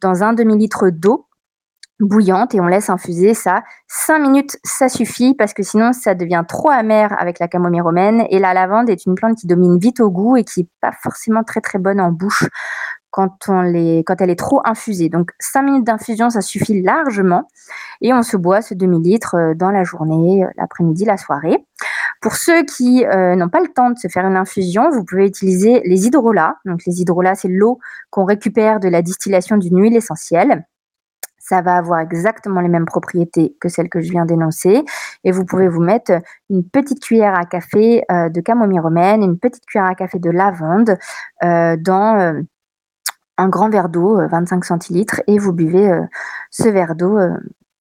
dans 0.00 0.22
un 0.22 0.32
demi-litre 0.32 0.90
d'eau 0.90 1.26
bouillante 2.00 2.54
et 2.54 2.60
on 2.60 2.66
laisse 2.66 2.90
infuser 2.90 3.34
ça. 3.34 3.62
Cinq 3.88 4.20
minutes, 4.20 4.56
ça 4.64 4.88
suffit 4.88 5.34
parce 5.34 5.52
que 5.52 5.62
sinon 5.62 5.92
ça 5.92 6.14
devient 6.14 6.44
trop 6.46 6.70
amer 6.70 7.14
avec 7.18 7.38
la 7.38 7.48
camomille 7.48 7.80
romaine 7.80 8.24
et 8.30 8.38
la 8.38 8.54
lavande 8.54 8.88
est 8.88 9.06
une 9.06 9.14
plante 9.14 9.36
qui 9.36 9.46
domine 9.46 9.78
vite 9.78 10.00
au 10.00 10.10
goût 10.10 10.36
et 10.36 10.44
qui 10.44 10.60
n'est 10.60 10.68
pas 10.80 10.92
forcément 10.92 11.42
très 11.42 11.60
très 11.60 11.78
bonne 11.78 12.00
en 12.00 12.12
bouche 12.12 12.44
quand, 13.18 13.48
on 13.48 13.62
les, 13.62 14.04
quand 14.06 14.20
elle 14.20 14.30
est 14.30 14.38
trop 14.38 14.60
infusée. 14.64 15.08
Donc 15.08 15.32
cinq 15.40 15.62
minutes 15.62 15.84
d'infusion, 15.84 16.30
ça 16.30 16.40
suffit 16.40 16.80
largement 16.82 17.48
et 18.00 18.14
on 18.14 18.22
se 18.22 18.36
boit 18.36 18.62
ce 18.62 18.74
demi-litre 18.74 19.34
euh, 19.34 19.54
dans 19.54 19.72
la 19.72 19.82
journée, 19.82 20.44
euh, 20.44 20.48
l'après-midi, 20.56 21.04
la 21.04 21.16
soirée. 21.16 21.56
Pour 22.20 22.36
ceux 22.36 22.62
qui 22.62 23.04
euh, 23.04 23.34
n'ont 23.34 23.48
pas 23.48 23.60
le 23.60 23.72
temps 23.74 23.90
de 23.90 23.98
se 23.98 24.06
faire 24.06 24.24
une 24.24 24.36
infusion, 24.36 24.88
vous 24.90 25.04
pouvez 25.04 25.26
utiliser 25.26 25.80
les 25.84 26.06
hydrolats. 26.06 26.58
Donc 26.64 26.82
les 26.86 27.00
hydrolats, 27.00 27.34
c'est 27.34 27.48
l'eau 27.48 27.80
qu'on 28.10 28.24
récupère 28.24 28.78
de 28.78 28.88
la 28.88 29.02
distillation 29.02 29.56
d'une 29.56 29.80
huile 29.82 29.96
essentielle 29.96 30.64
ça 31.40 31.62
va 31.62 31.76
avoir 31.76 32.00
exactement 32.00 32.60
les 32.60 32.68
mêmes 32.68 32.84
propriétés 32.84 33.56
que 33.58 33.70
celles 33.70 33.88
que 33.88 34.02
je 34.02 34.10
viens 34.10 34.26
d'énoncer. 34.26 34.84
Et 35.24 35.32
vous 35.32 35.46
pouvez 35.46 35.66
vous 35.66 35.80
mettre 35.80 36.12
une 36.50 36.62
petite 36.62 37.00
cuillère 37.00 37.38
à 37.38 37.46
café 37.46 38.02
de 38.10 38.40
camomille 38.42 38.80
romaine, 38.80 39.22
une 39.22 39.38
petite 39.38 39.64
cuillère 39.64 39.88
à 39.88 39.94
café 39.94 40.18
de 40.18 40.28
lavande 40.28 40.98
dans 41.40 42.44
un 43.38 43.48
grand 43.48 43.70
verre 43.70 43.88
d'eau, 43.88 44.20
25 44.28 44.64
centilitres, 44.64 45.22
et 45.26 45.38
vous 45.38 45.52
buvez 45.52 45.90
ce 46.50 46.68
verre 46.68 46.94
d'eau 46.94 47.18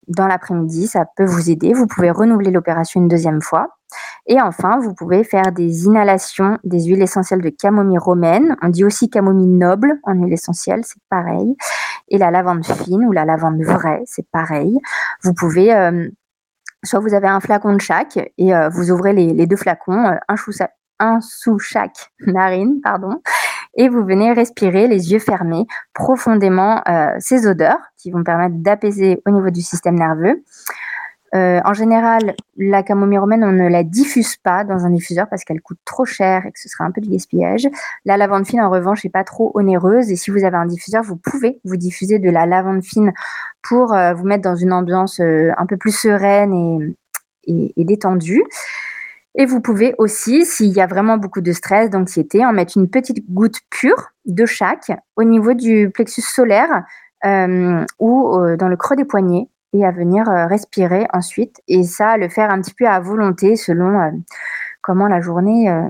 dans 0.08 0.28
l'après-midi. 0.28 0.88
Ça 0.88 1.06
peut 1.16 1.26
vous 1.26 1.50
aider. 1.50 1.74
Vous 1.74 1.88
pouvez 1.88 2.12
renouveler 2.12 2.52
l'opération 2.52 3.02
une 3.02 3.08
deuxième 3.08 3.42
fois. 3.42 3.78
Et 4.26 4.42
enfin, 4.42 4.80
vous 4.80 4.94
pouvez 4.94 5.24
faire 5.24 5.52
des 5.52 5.86
inhalations 5.86 6.58
des 6.64 6.84
huiles 6.86 7.02
essentielles 7.02 7.42
de 7.42 7.50
camomille 7.50 7.98
romaine. 7.98 8.58
On 8.62 8.70
dit 8.70 8.84
aussi 8.84 9.10
camomille 9.10 9.48
noble 9.48 10.00
en 10.04 10.14
huile 10.14 10.34
essentielle, 10.34 10.82
c'est 10.84 11.02
pareil. 11.10 11.56
Et 12.10 12.18
la 12.18 12.32
lavande 12.32 12.66
fine 12.66 13.06
ou 13.06 13.12
la 13.12 13.26
lavande 13.26 13.62
vraie, 13.64 14.02
c'est 14.06 14.28
pareil. 14.30 14.78
Vous 15.24 15.34
pouvez, 15.34 15.74
euh, 15.74 16.10
soit 16.84 17.00
vous 17.00 17.14
avez 17.14 17.28
un 17.28 17.40
flacon 17.40 17.74
de 17.74 17.82
chaque 17.82 18.18
et 18.38 18.54
euh, 18.54 18.70
vous 18.70 18.92
ouvrez 18.92 19.14
les, 19.14 19.48
deux 19.48 19.56
flacons, 19.56 20.06
euh, 20.06 20.16
un, 20.28 20.36
un 21.00 21.22
sous 21.22 21.60
chaque 21.60 22.12
narine, 22.28 22.82
pardon, 22.82 23.22
et 23.76 23.90
vous 23.90 24.04
venez 24.04 24.34
respirer 24.34 24.88
les 24.88 25.12
yeux 25.12 25.20
fermés 25.20 25.68
profondément 25.94 26.82
ces 27.20 27.46
odeurs 27.46 27.78
qui 27.96 28.10
vont 28.10 28.24
permettre 28.24 28.56
d'apaiser 28.56 29.22
au 29.28 29.30
niveau 29.30 29.52
du 29.52 29.62
système 29.62 30.00
nerveux. 30.00 30.44
Euh, 31.36 31.60
en 31.66 31.74
général, 31.74 32.36
la 32.58 32.84
camomille 32.84 33.18
romaine, 33.18 33.44
on 33.44 33.52
ne 33.52 33.68
la 33.68 33.84
diffuse 33.84 34.38
pas 34.38 34.64
dans 34.64 34.86
un 34.86 34.90
diffuseur 34.90 35.28
parce 35.30 35.44
qu'elle 35.44 35.62
coûte 35.62 35.80
trop 35.84 36.06
cher 36.06 36.46
et 36.46 36.52
que 36.52 36.60
ce 36.60 36.70
serait 36.70 36.86
un 36.86 36.92
peu 36.92 37.02
du 37.02 37.10
gaspillage. 37.10 37.68
La 38.06 38.18
lavande 38.18 38.48
fine, 38.48 38.62
en 38.62 38.70
revanche, 38.70 39.04
n'est 39.04 39.10
pas 39.10 39.24
trop 39.24 39.52
onéreuse 39.54 40.10
et 40.10 40.16
si 40.16 40.32
vous 40.32 40.46
avez 40.46 40.56
un 40.56 40.66
diffuseur, 40.66 41.04
vous 41.04 41.18
pouvez 41.18 41.60
vous 41.66 41.76
diffuser 41.76 42.20
de 42.20 42.30
la 42.30 42.46
lavande 42.46 42.84
fine 42.84 43.12
pour 43.62 43.94
euh, 43.94 44.14
vous 44.14 44.26
mettre 44.26 44.44
dans 44.44 44.56
une 44.56 44.72
ambiance 44.72 45.20
euh, 45.20 45.52
un 45.58 45.66
peu 45.66 45.76
plus 45.76 45.96
sereine 45.96 46.96
et, 47.46 47.74
et, 47.76 47.86
détendue. 47.86 48.44
Et 49.38 49.46
vous 49.46 49.62
pouvez 49.62 49.96
aussi, 49.98 50.46
s'il 50.46 50.74
y 50.74 50.82
a 50.82 50.88
vraiment 50.88 51.18
beaucoup 51.18 51.42
de 51.42 51.52
stress, 51.54 51.90
d'anxiété, 51.90 52.46
en 52.46 52.52
mettre 52.52 52.78
une 52.78 52.90
petite 52.90 53.24
goutte 53.32 53.60
pure 53.70 54.10
de 54.26 54.46
chaque 54.46 54.92
au 55.16 55.24
niveau 55.24 55.54
du 55.54 55.90
plexus 55.94 56.22
solaire 56.22 56.84
ou 57.24 58.38
dans 58.58 58.68
le 58.68 58.76
creux 58.76 58.96
des 58.96 59.06
poignets 59.06 59.48
et 59.74 59.86
à 59.86 59.92
venir 59.92 60.28
euh, 60.30 60.48
respirer 60.48 61.08
ensuite. 61.14 61.62
Et 61.68 61.84
ça, 61.84 62.18
le 62.18 62.30
faire 62.30 62.50
un 62.50 62.62
petit 62.62 62.74
peu 62.74 62.88
à 62.88 63.00
volonté 63.00 63.56
selon 63.56 64.00
euh, 64.00 64.12
comment 64.82 65.08
la 65.08 65.22
journée 65.22 65.70
euh, 65.70 65.90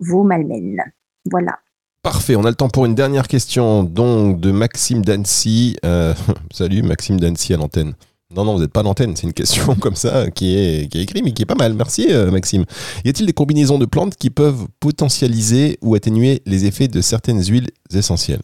vous 0.00 0.22
malmène. 0.22 0.82
Voilà. 1.30 1.58
Parfait, 2.02 2.36
on 2.36 2.44
a 2.44 2.50
le 2.50 2.54
temps 2.54 2.68
pour 2.68 2.84
une 2.84 2.94
dernière 2.94 3.28
question 3.28 3.82
donc 3.82 4.38
de 4.38 4.52
Maxime 4.52 5.02
Dancy. 5.02 5.76
salut 6.52 6.82
Maxime 6.82 7.18
Dancy 7.18 7.54
à 7.54 7.56
l'antenne. 7.56 7.94
Non, 8.34 8.44
non, 8.44 8.54
vous 8.54 8.60
n'êtes 8.60 8.72
pas 8.72 8.80
à 8.80 8.82
l'antenne, 8.82 9.14
c'est 9.16 9.26
une 9.26 9.32
question 9.32 9.74
comme 9.80 9.94
ça 9.96 10.30
qui 10.30 10.56
est, 10.56 10.88
qui 10.90 11.00
écrite 11.00 11.24
mais 11.24 11.32
qui 11.32 11.42
est 11.42 11.46
pas 11.46 11.54
mal. 11.54 11.74
Merci 11.74 12.08
Maxime. 12.30 12.64
Y 13.04 13.10
a-t-il 13.10 13.26
des 13.26 13.32
combinaisons 13.32 13.78
de 13.78 13.86
plantes 13.86 14.16
qui 14.16 14.30
peuvent 14.30 14.66
potentialiser 14.80 15.78
ou 15.82 15.94
atténuer 15.94 16.42
les 16.46 16.66
effets 16.66 16.88
de 16.88 17.00
certaines 17.00 17.42
huiles 17.42 17.68
essentielles? 17.92 18.42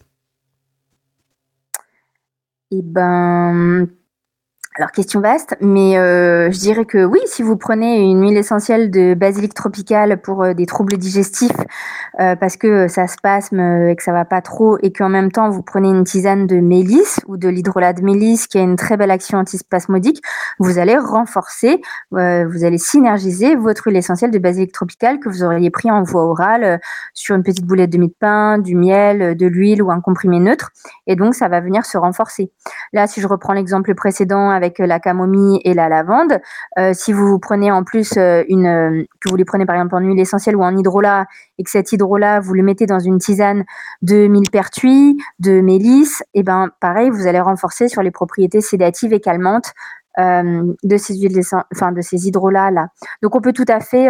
Eh 2.73 2.81
ben, 2.81 3.85
alors, 4.75 4.91
question 4.91 5.19
vaste, 5.19 5.57
mais 5.59 5.97
euh, 5.97 6.49
je 6.49 6.57
dirais 6.57 6.85
que 6.85 7.03
oui, 7.03 7.19
si 7.25 7.43
vous 7.43 7.57
prenez 7.57 8.09
une 8.09 8.21
huile 8.21 8.37
essentielle 8.37 8.89
de 8.89 9.13
basilic 9.15 9.53
tropical 9.53 10.21
pour 10.21 10.43
euh, 10.43 10.53
des 10.53 10.65
troubles 10.65 10.95
digestifs, 10.95 11.51
euh, 12.21 12.37
parce 12.37 12.55
que 12.55 12.87
ça 12.87 13.07
se 13.07 13.17
passe 13.21 13.51
et 13.51 13.95
que 13.97 14.01
ça 14.01 14.13
va 14.13 14.23
pas 14.23 14.39
trop, 14.39 14.77
et 14.81 14.93
qu'en 14.93 15.09
même 15.09 15.29
temps 15.29 15.49
vous 15.49 15.61
prenez 15.61 15.89
une 15.89 16.05
tisane 16.05 16.47
de 16.47 16.61
mélisse 16.61 17.19
ou 17.27 17.35
de 17.35 17.49
l'hydrolat 17.49 17.91
de 17.91 18.01
mélisse 18.01 18.47
qui 18.47 18.59
a 18.59 18.61
une 18.61 18.77
très 18.77 18.95
belle 18.95 19.11
action 19.11 19.39
antispasmodique, 19.39 20.23
vous 20.57 20.79
allez 20.79 20.97
renforcer, 20.97 21.81
vous 22.11 22.63
allez 22.63 22.77
synergiser 22.77 23.57
votre 23.57 23.87
huile 23.87 23.97
essentielle 23.97 24.31
de 24.31 24.39
basilic 24.39 24.71
tropical 24.71 25.19
que 25.19 25.27
vous 25.27 25.43
auriez 25.43 25.69
pris 25.69 25.91
en 25.91 26.03
voie 26.03 26.23
orale 26.23 26.79
sur 27.13 27.35
une 27.35 27.43
petite 27.43 27.65
boulette 27.65 27.89
de 27.89 27.97
mie 27.97 28.07
de 28.07 28.15
pain, 28.17 28.57
du 28.57 28.75
miel, 28.75 29.35
de 29.35 29.47
l'huile 29.47 29.83
ou 29.83 29.91
un 29.91 29.99
comprimé 29.99 30.39
neutre, 30.39 30.71
et 31.07 31.17
donc 31.17 31.35
ça 31.35 31.49
va 31.49 31.59
venir 31.59 31.85
se 31.85 31.97
renforcer. 31.97 32.53
Là, 32.93 33.07
si 33.07 33.19
je 33.19 33.27
reprends 33.27 33.51
l'exemple 33.51 33.93
précédent 33.95 34.60
la 34.79 34.99
camomille 34.99 35.59
et 35.63 35.73
la 35.73 35.89
lavande. 35.89 36.39
si 36.93 37.13
vous 37.13 37.39
prenez 37.39 37.71
en 37.71 37.83
plus 37.83 38.17
une, 38.17 39.05
que 39.19 39.29
vous 39.29 39.35
les 39.35 39.45
prenez 39.45 39.65
par 39.65 39.75
exemple 39.75 39.95
en 39.95 39.99
huile 39.99 40.19
essentielle 40.19 40.55
ou 40.55 40.63
en 40.63 40.75
hydrolat, 40.75 41.25
et 41.57 41.63
que 41.63 41.69
cet 41.69 41.91
hydrolat, 41.91 42.39
vous 42.39 42.53
le 42.53 42.63
mettez 42.63 42.85
dans 42.85 42.99
une 42.99 43.17
tisane 43.19 43.63
de 44.01 44.27
millepertuis, 44.27 45.17
de 45.39 45.61
mélisse, 45.61 46.23
et 46.33 46.43
ben 46.43 46.69
pareil, 46.79 47.09
vous 47.09 47.27
allez 47.27 47.41
renforcer 47.41 47.87
sur 47.87 48.01
les 48.01 48.11
propriétés 48.11 48.61
sédatives 48.61 49.13
et 49.13 49.19
calmantes 49.19 49.73
de 50.17 50.97
ces 50.97 51.15
huiles, 51.15 51.41
enfin 51.73 51.91
de 51.91 52.01
ces 52.01 52.27
hydrolats 52.27 52.71
là. 52.71 52.87
Donc 53.21 53.35
on 53.35 53.41
peut 53.41 53.53
tout 53.53 53.65
à 53.67 53.79
fait 53.79 54.09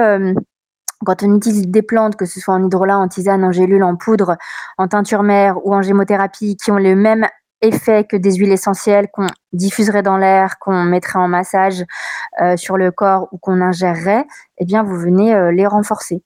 quand 1.04 1.24
on 1.24 1.36
utilise 1.36 1.68
des 1.68 1.82
plantes, 1.82 2.16
que 2.16 2.26
ce 2.26 2.40
soit 2.40 2.54
en 2.54 2.64
hydrolat, 2.64 3.00
en 3.00 3.08
tisane, 3.08 3.44
en 3.44 3.52
gélule, 3.52 3.84
en 3.84 3.96
poudre, 3.96 4.38
en 4.78 4.88
teinture 4.88 5.24
mère 5.24 5.66
ou 5.66 5.74
en 5.74 5.82
gémothérapie, 5.82 6.56
qui 6.58 6.72
ont 6.72 6.78
le 6.78 6.96
même 6.96 7.26
effet 7.62 8.06
que 8.06 8.18
des 8.18 8.36
huiles 8.36 8.52
essentielles 8.52 9.08
qu'on 9.12 9.28
diffuserait 9.54 10.04
dans 10.04 10.18
l'air, 10.18 10.60
qu'on 10.60 10.84
mettrait 10.84 11.20
en 11.20 11.28
massage 11.28 11.84
euh, 12.42 12.58
sur 12.58 12.78
le 12.78 12.92
corps 12.92 13.28
ou 13.32 13.38
qu'on 13.38 13.62
ingérerait, 13.62 14.26
eh 14.58 14.66
bien, 14.66 14.84
vous 14.84 14.98
venez 14.98 15.34
euh, 15.34 15.52
les 15.52 15.68
renforcer. 15.68 16.24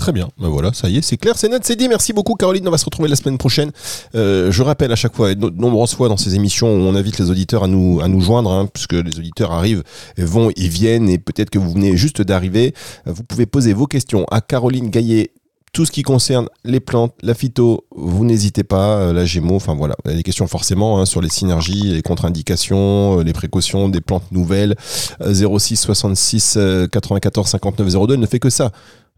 Très 0.00 0.12
bien, 0.12 0.30
ben 0.38 0.48
voilà, 0.48 0.72
ça 0.72 0.88
y 0.88 0.96
est, 0.96 1.02
c'est 1.02 1.18
clair, 1.18 1.36
c'est 1.36 1.50
net, 1.50 1.62
c'est 1.62 1.76
dit. 1.76 1.86
Merci 1.86 2.14
beaucoup 2.14 2.34
Caroline, 2.34 2.66
on 2.66 2.70
va 2.70 2.78
se 2.78 2.86
retrouver 2.86 3.10
la 3.10 3.16
semaine 3.16 3.36
prochaine. 3.36 3.70
Euh, 4.14 4.50
je 4.50 4.62
rappelle 4.62 4.90
à 4.92 4.96
chaque 4.96 5.14
fois, 5.14 5.30
et 5.30 5.34
de 5.34 5.50
nombreuses 5.50 5.94
fois 5.94 6.08
dans 6.08 6.16
ces 6.16 6.34
émissions, 6.34 6.68
on 6.68 6.94
invite 6.94 7.18
les 7.18 7.30
auditeurs 7.30 7.64
à 7.64 7.66
nous, 7.66 8.00
à 8.00 8.08
nous 8.08 8.22
joindre, 8.22 8.50
hein, 8.50 8.66
puisque 8.72 8.94
les 8.94 9.18
auditeurs 9.18 9.52
arrivent, 9.52 9.82
vont 10.16 10.50
et 10.56 10.68
viennent, 10.68 11.10
et 11.10 11.18
peut-être 11.18 11.50
que 11.50 11.58
vous 11.58 11.70
venez 11.72 11.98
juste 11.98 12.22
d'arriver. 12.22 12.72
Vous 13.04 13.24
pouvez 13.24 13.44
poser 13.44 13.74
vos 13.74 13.86
questions 13.86 14.24
à 14.30 14.40
Caroline 14.40 14.88
Gaillet 14.88 15.32
tout 15.72 15.86
ce 15.86 15.92
qui 15.92 16.02
concerne 16.02 16.48
les 16.64 16.80
plantes, 16.80 17.14
la 17.22 17.34
phyto, 17.34 17.84
vous 17.94 18.24
n'hésitez 18.24 18.64
pas, 18.64 18.96
euh, 18.96 19.12
la 19.12 19.24
gémeaux, 19.24 19.56
enfin 19.56 19.74
voilà, 19.74 19.94
il 20.06 20.16
des 20.16 20.22
questions 20.22 20.46
forcément 20.46 20.98
hein, 20.98 21.06
sur 21.06 21.20
les 21.20 21.28
synergies, 21.28 21.92
les 21.92 22.02
contre-indications, 22.02 23.20
les 23.20 23.32
précautions 23.32 23.88
des 23.88 24.00
plantes 24.00 24.30
nouvelles. 24.32 24.74
06 25.20 25.76
66 25.76 26.58
94 26.90 27.48
59 27.48 28.06
02, 28.06 28.14
elle 28.14 28.20
ne 28.20 28.26
fait 28.26 28.40
que 28.40 28.50
ça. 28.50 28.72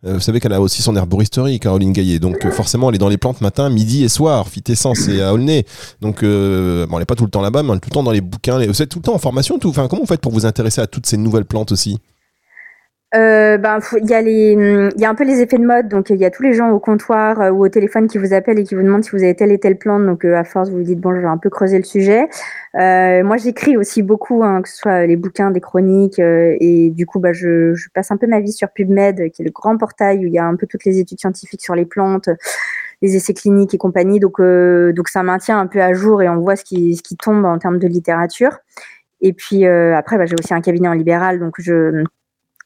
Euh, 0.04 0.14
vous 0.14 0.20
savez 0.20 0.40
qu'elle 0.40 0.52
a 0.52 0.60
aussi 0.60 0.82
son 0.82 0.96
herboristerie, 0.96 1.60
Caroline 1.60 1.92
Gaillet. 1.92 2.18
Donc 2.18 2.44
euh, 2.44 2.50
forcément, 2.50 2.88
elle 2.88 2.96
est 2.96 2.98
dans 2.98 3.08
les 3.08 3.18
plantes 3.18 3.40
matin, 3.40 3.68
midi 3.70 4.02
et 4.02 4.08
soir, 4.08 4.46
Essence 4.68 5.08
et 5.08 5.22
à 5.22 5.32
Aulnay. 5.32 5.64
Donc 6.00 6.22
euh, 6.22 6.86
bon, 6.86 6.96
elle 6.96 7.00
n'est 7.00 7.06
pas 7.06 7.14
tout 7.14 7.24
le 7.24 7.30
temps 7.30 7.42
là-bas, 7.42 7.62
mais 7.62 7.70
elle 7.70 7.76
est 7.76 7.80
tout 7.80 7.90
le 7.90 7.94
temps 7.94 8.02
dans 8.02 8.10
les 8.10 8.20
bouquins. 8.20 8.58
Vous 8.66 8.86
tout 8.86 8.98
le 8.98 9.02
temps 9.02 9.14
en 9.14 9.18
formation 9.18 9.58
tout. 9.58 9.68
Enfin, 9.68 9.86
comment 9.88 10.02
vous 10.02 10.08
faites 10.08 10.20
pour 10.20 10.32
vous 10.32 10.46
intéresser 10.46 10.80
à 10.80 10.86
toutes 10.86 11.06
ces 11.06 11.16
nouvelles 11.16 11.44
plantes 11.44 11.72
aussi? 11.72 11.98
Euh, 13.14 13.58
ben 13.58 13.78
il 14.00 14.08
y 14.08 14.14
a 14.14 14.22
les 14.22 14.52
il 14.52 15.00
y 15.00 15.04
a 15.04 15.10
un 15.10 15.14
peu 15.14 15.24
les 15.24 15.40
effets 15.42 15.58
de 15.58 15.66
mode. 15.66 15.88
Donc 15.88 16.08
il 16.08 16.16
y 16.16 16.24
a 16.24 16.30
tous 16.30 16.42
les 16.42 16.54
gens 16.54 16.70
au 16.70 16.80
comptoir 16.80 17.40
euh, 17.42 17.50
ou 17.50 17.66
au 17.66 17.68
téléphone 17.68 18.08
qui 18.08 18.16
vous 18.16 18.32
appellent 18.32 18.58
et 18.58 18.64
qui 18.64 18.74
vous 18.74 18.82
demandent 18.82 19.04
si 19.04 19.10
vous 19.10 19.22
avez 19.22 19.34
telle 19.34 19.52
et 19.52 19.58
telle 19.58 19.76
plante. 19.76 20.06
Donc 20.06 20.24
euh, 20.24 20.34
à 20.34 20.44
force 20.44 20.70
vous 20.70 20.78
vous 20.78 20.82
dites 20.82 20.98
bon 20.98 21.14
je 21.14 21.20
vais 21.20 21.26
un 21.26 21.36
peu 21.36 21.50
creuser 21.50 21.76
le 21.76 21.84
sujet. 21.84 22.26
Moi 22.74 23.36
j'écris 23.36 23.76
aussi 23.76 24.02
beaucoup 24.02 24.42
hein, 24.42 24.62
que 24.62 24.68
ce 24.70 24.76
soit 24.76 25.06
les 25.06 25.16
bouquins 25.16 25.50
des 25.50 25.60
chroniques 25.60 26.18
et 26.18 26.90
du 26.90 27.04
coup 27.04 27.20
bah 27.20 27.34
je, 27.34 27.74
je, 27.74 27.88
passe 27.92 28.10
un 28.10 28.16
peu 28.16 28.26
ma 28.26 28.40
vie 28.40 28.52
sur 28.52 28.70
PubMed 28.70 29.30
qui 29.30 29.42
est 29.42 29.44
le 29.44 29.50
grand 29.50 29.76
portail 29.76 30.20
où 30.20 30.26
il 30.26 30.32
y 30.32 30.38
a 30.38 30.46
un 30.46 30.56
peu 30.56 30.66
toutes 30.66 30.84
les 30.86 30.98
études 30.98 31.20
scientifiques 31.20 31.62
sur 31.62 31.74
les 31.74 31.84
plantes 31.84 32.30
les 33.02 33.16
essais 33.16 33.34
cliniques 33.34 33.74
et 33.74 33.78
compagnie. 33.78 34.20
Donc 34.20 34.40
donc 34.40 35.08
ça 35.08 35.22
maintient 35.22 35.58
un 35.58 35.66
peu 35.66 35.82
à 35.82 35.92
jour 35.92 36.22
et 36.22 36.30
on 36.30 36.36
voit 36.40 36.56
ce 36.56 36.64
qui 36.64 36.96
ce 36.96 37.02
qui 37.02 37.16
tombe 37.18 37.44
en 37.44 37.58
termes 37.58 37.78
de 37.78 37.88
littérature. 37.88 38.56
Et 39.20 39.34
puis 39.34 39.66
après 39.66 40.16
bah, 40.16 40.24
j'ai 40.24 40.36
aussi 40.38 40.54
un 40.54 40.62
cabinet 40.62 40.88
en 40.88 40.94
libéral. 40.94 41.38
Donc 41.38 41.56
je 41.58 42.04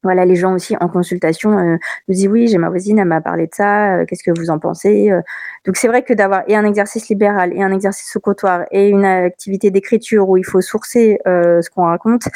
voilà, 0.07 0.25
les 0.25 0.37
gens 0.37 0.55
aussi 0.55 0.77
en 0.81 0.89
consultation 0.89 1.59
euh, 1.59 1.77
nous 2.07 2.15
disent 2.15 2.29
oui, 2.29 2.47
j'ai 2.47 2.59
ma 2.59 2.69
voisine, 2.69 2.99
elle 3.01 3.07
m'a 3.07 3.21
parlé 3.21 3.47
de 3.47 3.55
ça, 3.55 3.97
euh, 3.97 4.05
qu'est-ce 4.07 4.23
que 4.23 4.31
vous 4.39 4.51
en 4.51 4.61
pensez 4.61 5.11
euh 5.11 5.21
Donc 5.65 5.77
c'est 5.77 5.89
vrai 5.89 6.03
que 6.03 6.15
d'avoir 6.15 6.45
et 6.47 6.55
un 6.55 6.65
exercice 6.65 7.09
libéral 7.09 7.53
et 7.53 7.61
un 7.61 7.73
exercice 7.73 8.15
au 8.15 8.21
comptoir 8.21 8.67
et 8.71 8.89
une 8.89 9.05
activité 9.05 9.73
d'écriture 9.73 10.29
où 10.29 10.37
il 10.37 10.45
faut 10.45 10.61
sourcer 10.61 11.19
ce 11.27 11.69
qu'on 11.71 11.87
raconte, 11.87 12.29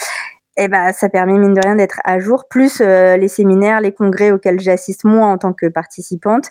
eh 0.57 0.67
ben 0.67 0.93
ça 0.93 1.09
permet 1.09 1.39
mine 1.39 1.55
de 1.55 1.61
rien 1.65 1.77
d'être 1.77 2.01
à 2.05 2.19
jour, 2.19 2.49
plus 2.49 2.81
les 2.81 3.29
séminaires, 3.29 3.81
les 3.81 3.93
congrès 3.93 4.33
auxquels 4.33 4.59
j'assiste 4.59 5.05
moi 5.05 5.27
en 5.29 5.39
tant 5.39 5.53
que 5.53 5.67
participante. 5.67 6.51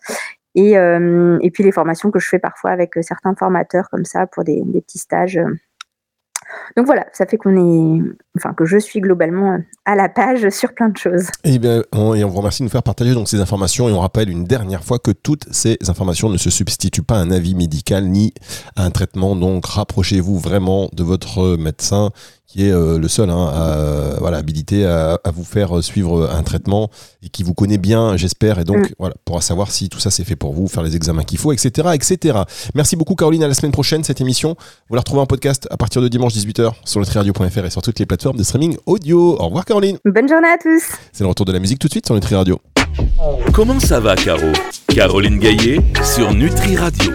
Et, 0.56 0.72
et 0.74 1.52
puis 1.52 1.64
les 1.64 1.72
formations 1.74 2.12
que 2.12 2.20
je 2.20 2.30
fais 2.30 2.40
parfois 2.40 2.72
avec 2.72 2.94
certains 3.02 3.36
formateurs 3.36 3.90
comme 3.92 4.06
ça 4.06 4.26
pour 4.26 4.44
des, 4.46 4.62
des 4.66 4.82
petits 4.82 5.00
stages. 5.00 5.40
Donc 6.76 6.86
voilà, 6.86 7.06
ça 7.12 7.26
fait 7.26 7.38
qu'on 7.38 7.56
est, 7.58 8.02
enfin 8.39 8.54
que 8.54 8.65
je 8.65 8.78
suis 8.78 9.02
globalement 9.02 9.58
à 9.86 9.95
la 9.95 10.10
page 10.10 10.49
sur 10.49 10.73
plein 10.73 10.89
de 10.89 10.97
choses. 10.97 11.28
Et 11.43 11.56
eh 11.56 11.60
bien, 11.60 11.84
on, 11.91 12.13
et 12.13 12.23
on 12.23 12.30
vous 12.30 12.38
remercie 12.38 12.62
de 12.62 12.65
nous 12.65 12.71
faire 12.71 12.84
partager 12.84 13.13
donc 13.13 13.28
ces 13.28 13.39
informations 13.39 13.89
et 13.89 13.91
on 13.91 13.99
rappelle 13.99 14.30
une 14.30 14.45
dernière 14.45 14.84
fois 14.84 14.99
que 14.99 15.12
toutes 15.12 15.45
ces 15.52 15.78
informations 15.88 16.30
ne 16.30 16.38
se 16.38 16.49
substituent 16.49 17.04
pas 17.04 17.15
à 17.15 17.19
un 17.19 17.32
avis 17.32 17.56
médical 17.56 18.06
ni 18.06 18.34
à 18.75 18.84
un 18.84 18.91
traitement. 18.91 19.36
Donc 19.36 19.65
rapprochez-vous 19.65 20.39
vraiment 20.39 20.89
de 20.93 21.04
votre 21.04 21.58
médecin 21.58 22.12
qui 22.49 22.65
est 22.65 22.71
euh, 22.71 22.97
le 22.97 23.08
seul 23.08 23.30
hein, 23.30 23.47
à, 23.54 24.19
voilà, 24.19 24.38
habilité 24.38 24.84
à, 24.84 25.19
vous 25.32 25.43
faire 25.43 25.84
suivre 25.84 26.28
un 26.34 26.41
traitement 26.41 26.89
et 27.21 27.30
qui 27.30 27.43
vous 27.43 27.54
connaît 27.54 27.78
bien, 27.78 28.17
j'espère, 28.17 28.58
et 28.58 28.63
donc 28.63 28.89
mm. 28.89 28.93
voilà, 28.97 29.13
pourra 29.23 29.41
savoir 29.41 29.69
si 29.71 29.88
tout 29.88 29.99
ça 29.99 30.10
c'est 30.10 30.23
fait 30.23 30.36
pour 30.36 30.54
vous, 30.54 30.67
faire 30.67 30.82
les 30.82 30.95
examens 30.95 31.23
qu'il 31.23 31.38
faut, 31.38 31.52
etc., 31.52 31.89
etc. 31.93 32.39
Merci 32.73 32.95
beaucoup 32.95 33.13
Caroline, 33.13 33.43
à 33.43 33.47
la 33.47 33.54
semaine 33.54 33.71
prochaine 33.71 34.04
cette 34.04 34.19
émission. 34.19 34.56
Vous 34.89 34.95
la 34.95 35.02
retrouvez 35.02 35.21
en 35.21 35.28
podcast 35.28 35.67
à 35.69 35.78
partir 35.78 36.02
de 36.02 36.08
dimanche 36.08 36.34
18h 36.34 36.73
sur 36.86 36.99
le 36.99 37.06
et 37.65 37.69
sur 37.69 37.82
toutes 37.82 37.99
les 37.99 38.06
plateformes 38.30 38.38
de 38.38 38.44
streaming 38.44 38.78
audio. 38.86 39.38
Au 39.39 39.46
revoir 39.46 39.65
Caroline. 39.65 39.98
Bonne 40.06 40.28
journée 40.28 40.48
à 40.48 40.58
tous. 40.58 40.84
C'est 41.12 41.24
le 41.24 41.30
retour 41.30 41.46
de 41.46 41.52
la 41.52 41.60
musique 41.60 41.80
tout 41.80 41.88
de 41.88 41.94
suite 41.94 42.06
sur 42.06 42.15
Nutri 42.15 42.36
Radio. 42.36 42.60
Comment 43.54 43.80
ça 43.80 44.00
va 44.00 44.15
Caro? 44.15 44.52
Caroline 44.88 45.39
Gaillet 45.39 45.80
sur 46.04 46.34
Nutri 46.34 46.76
Radio. 46.76 47.06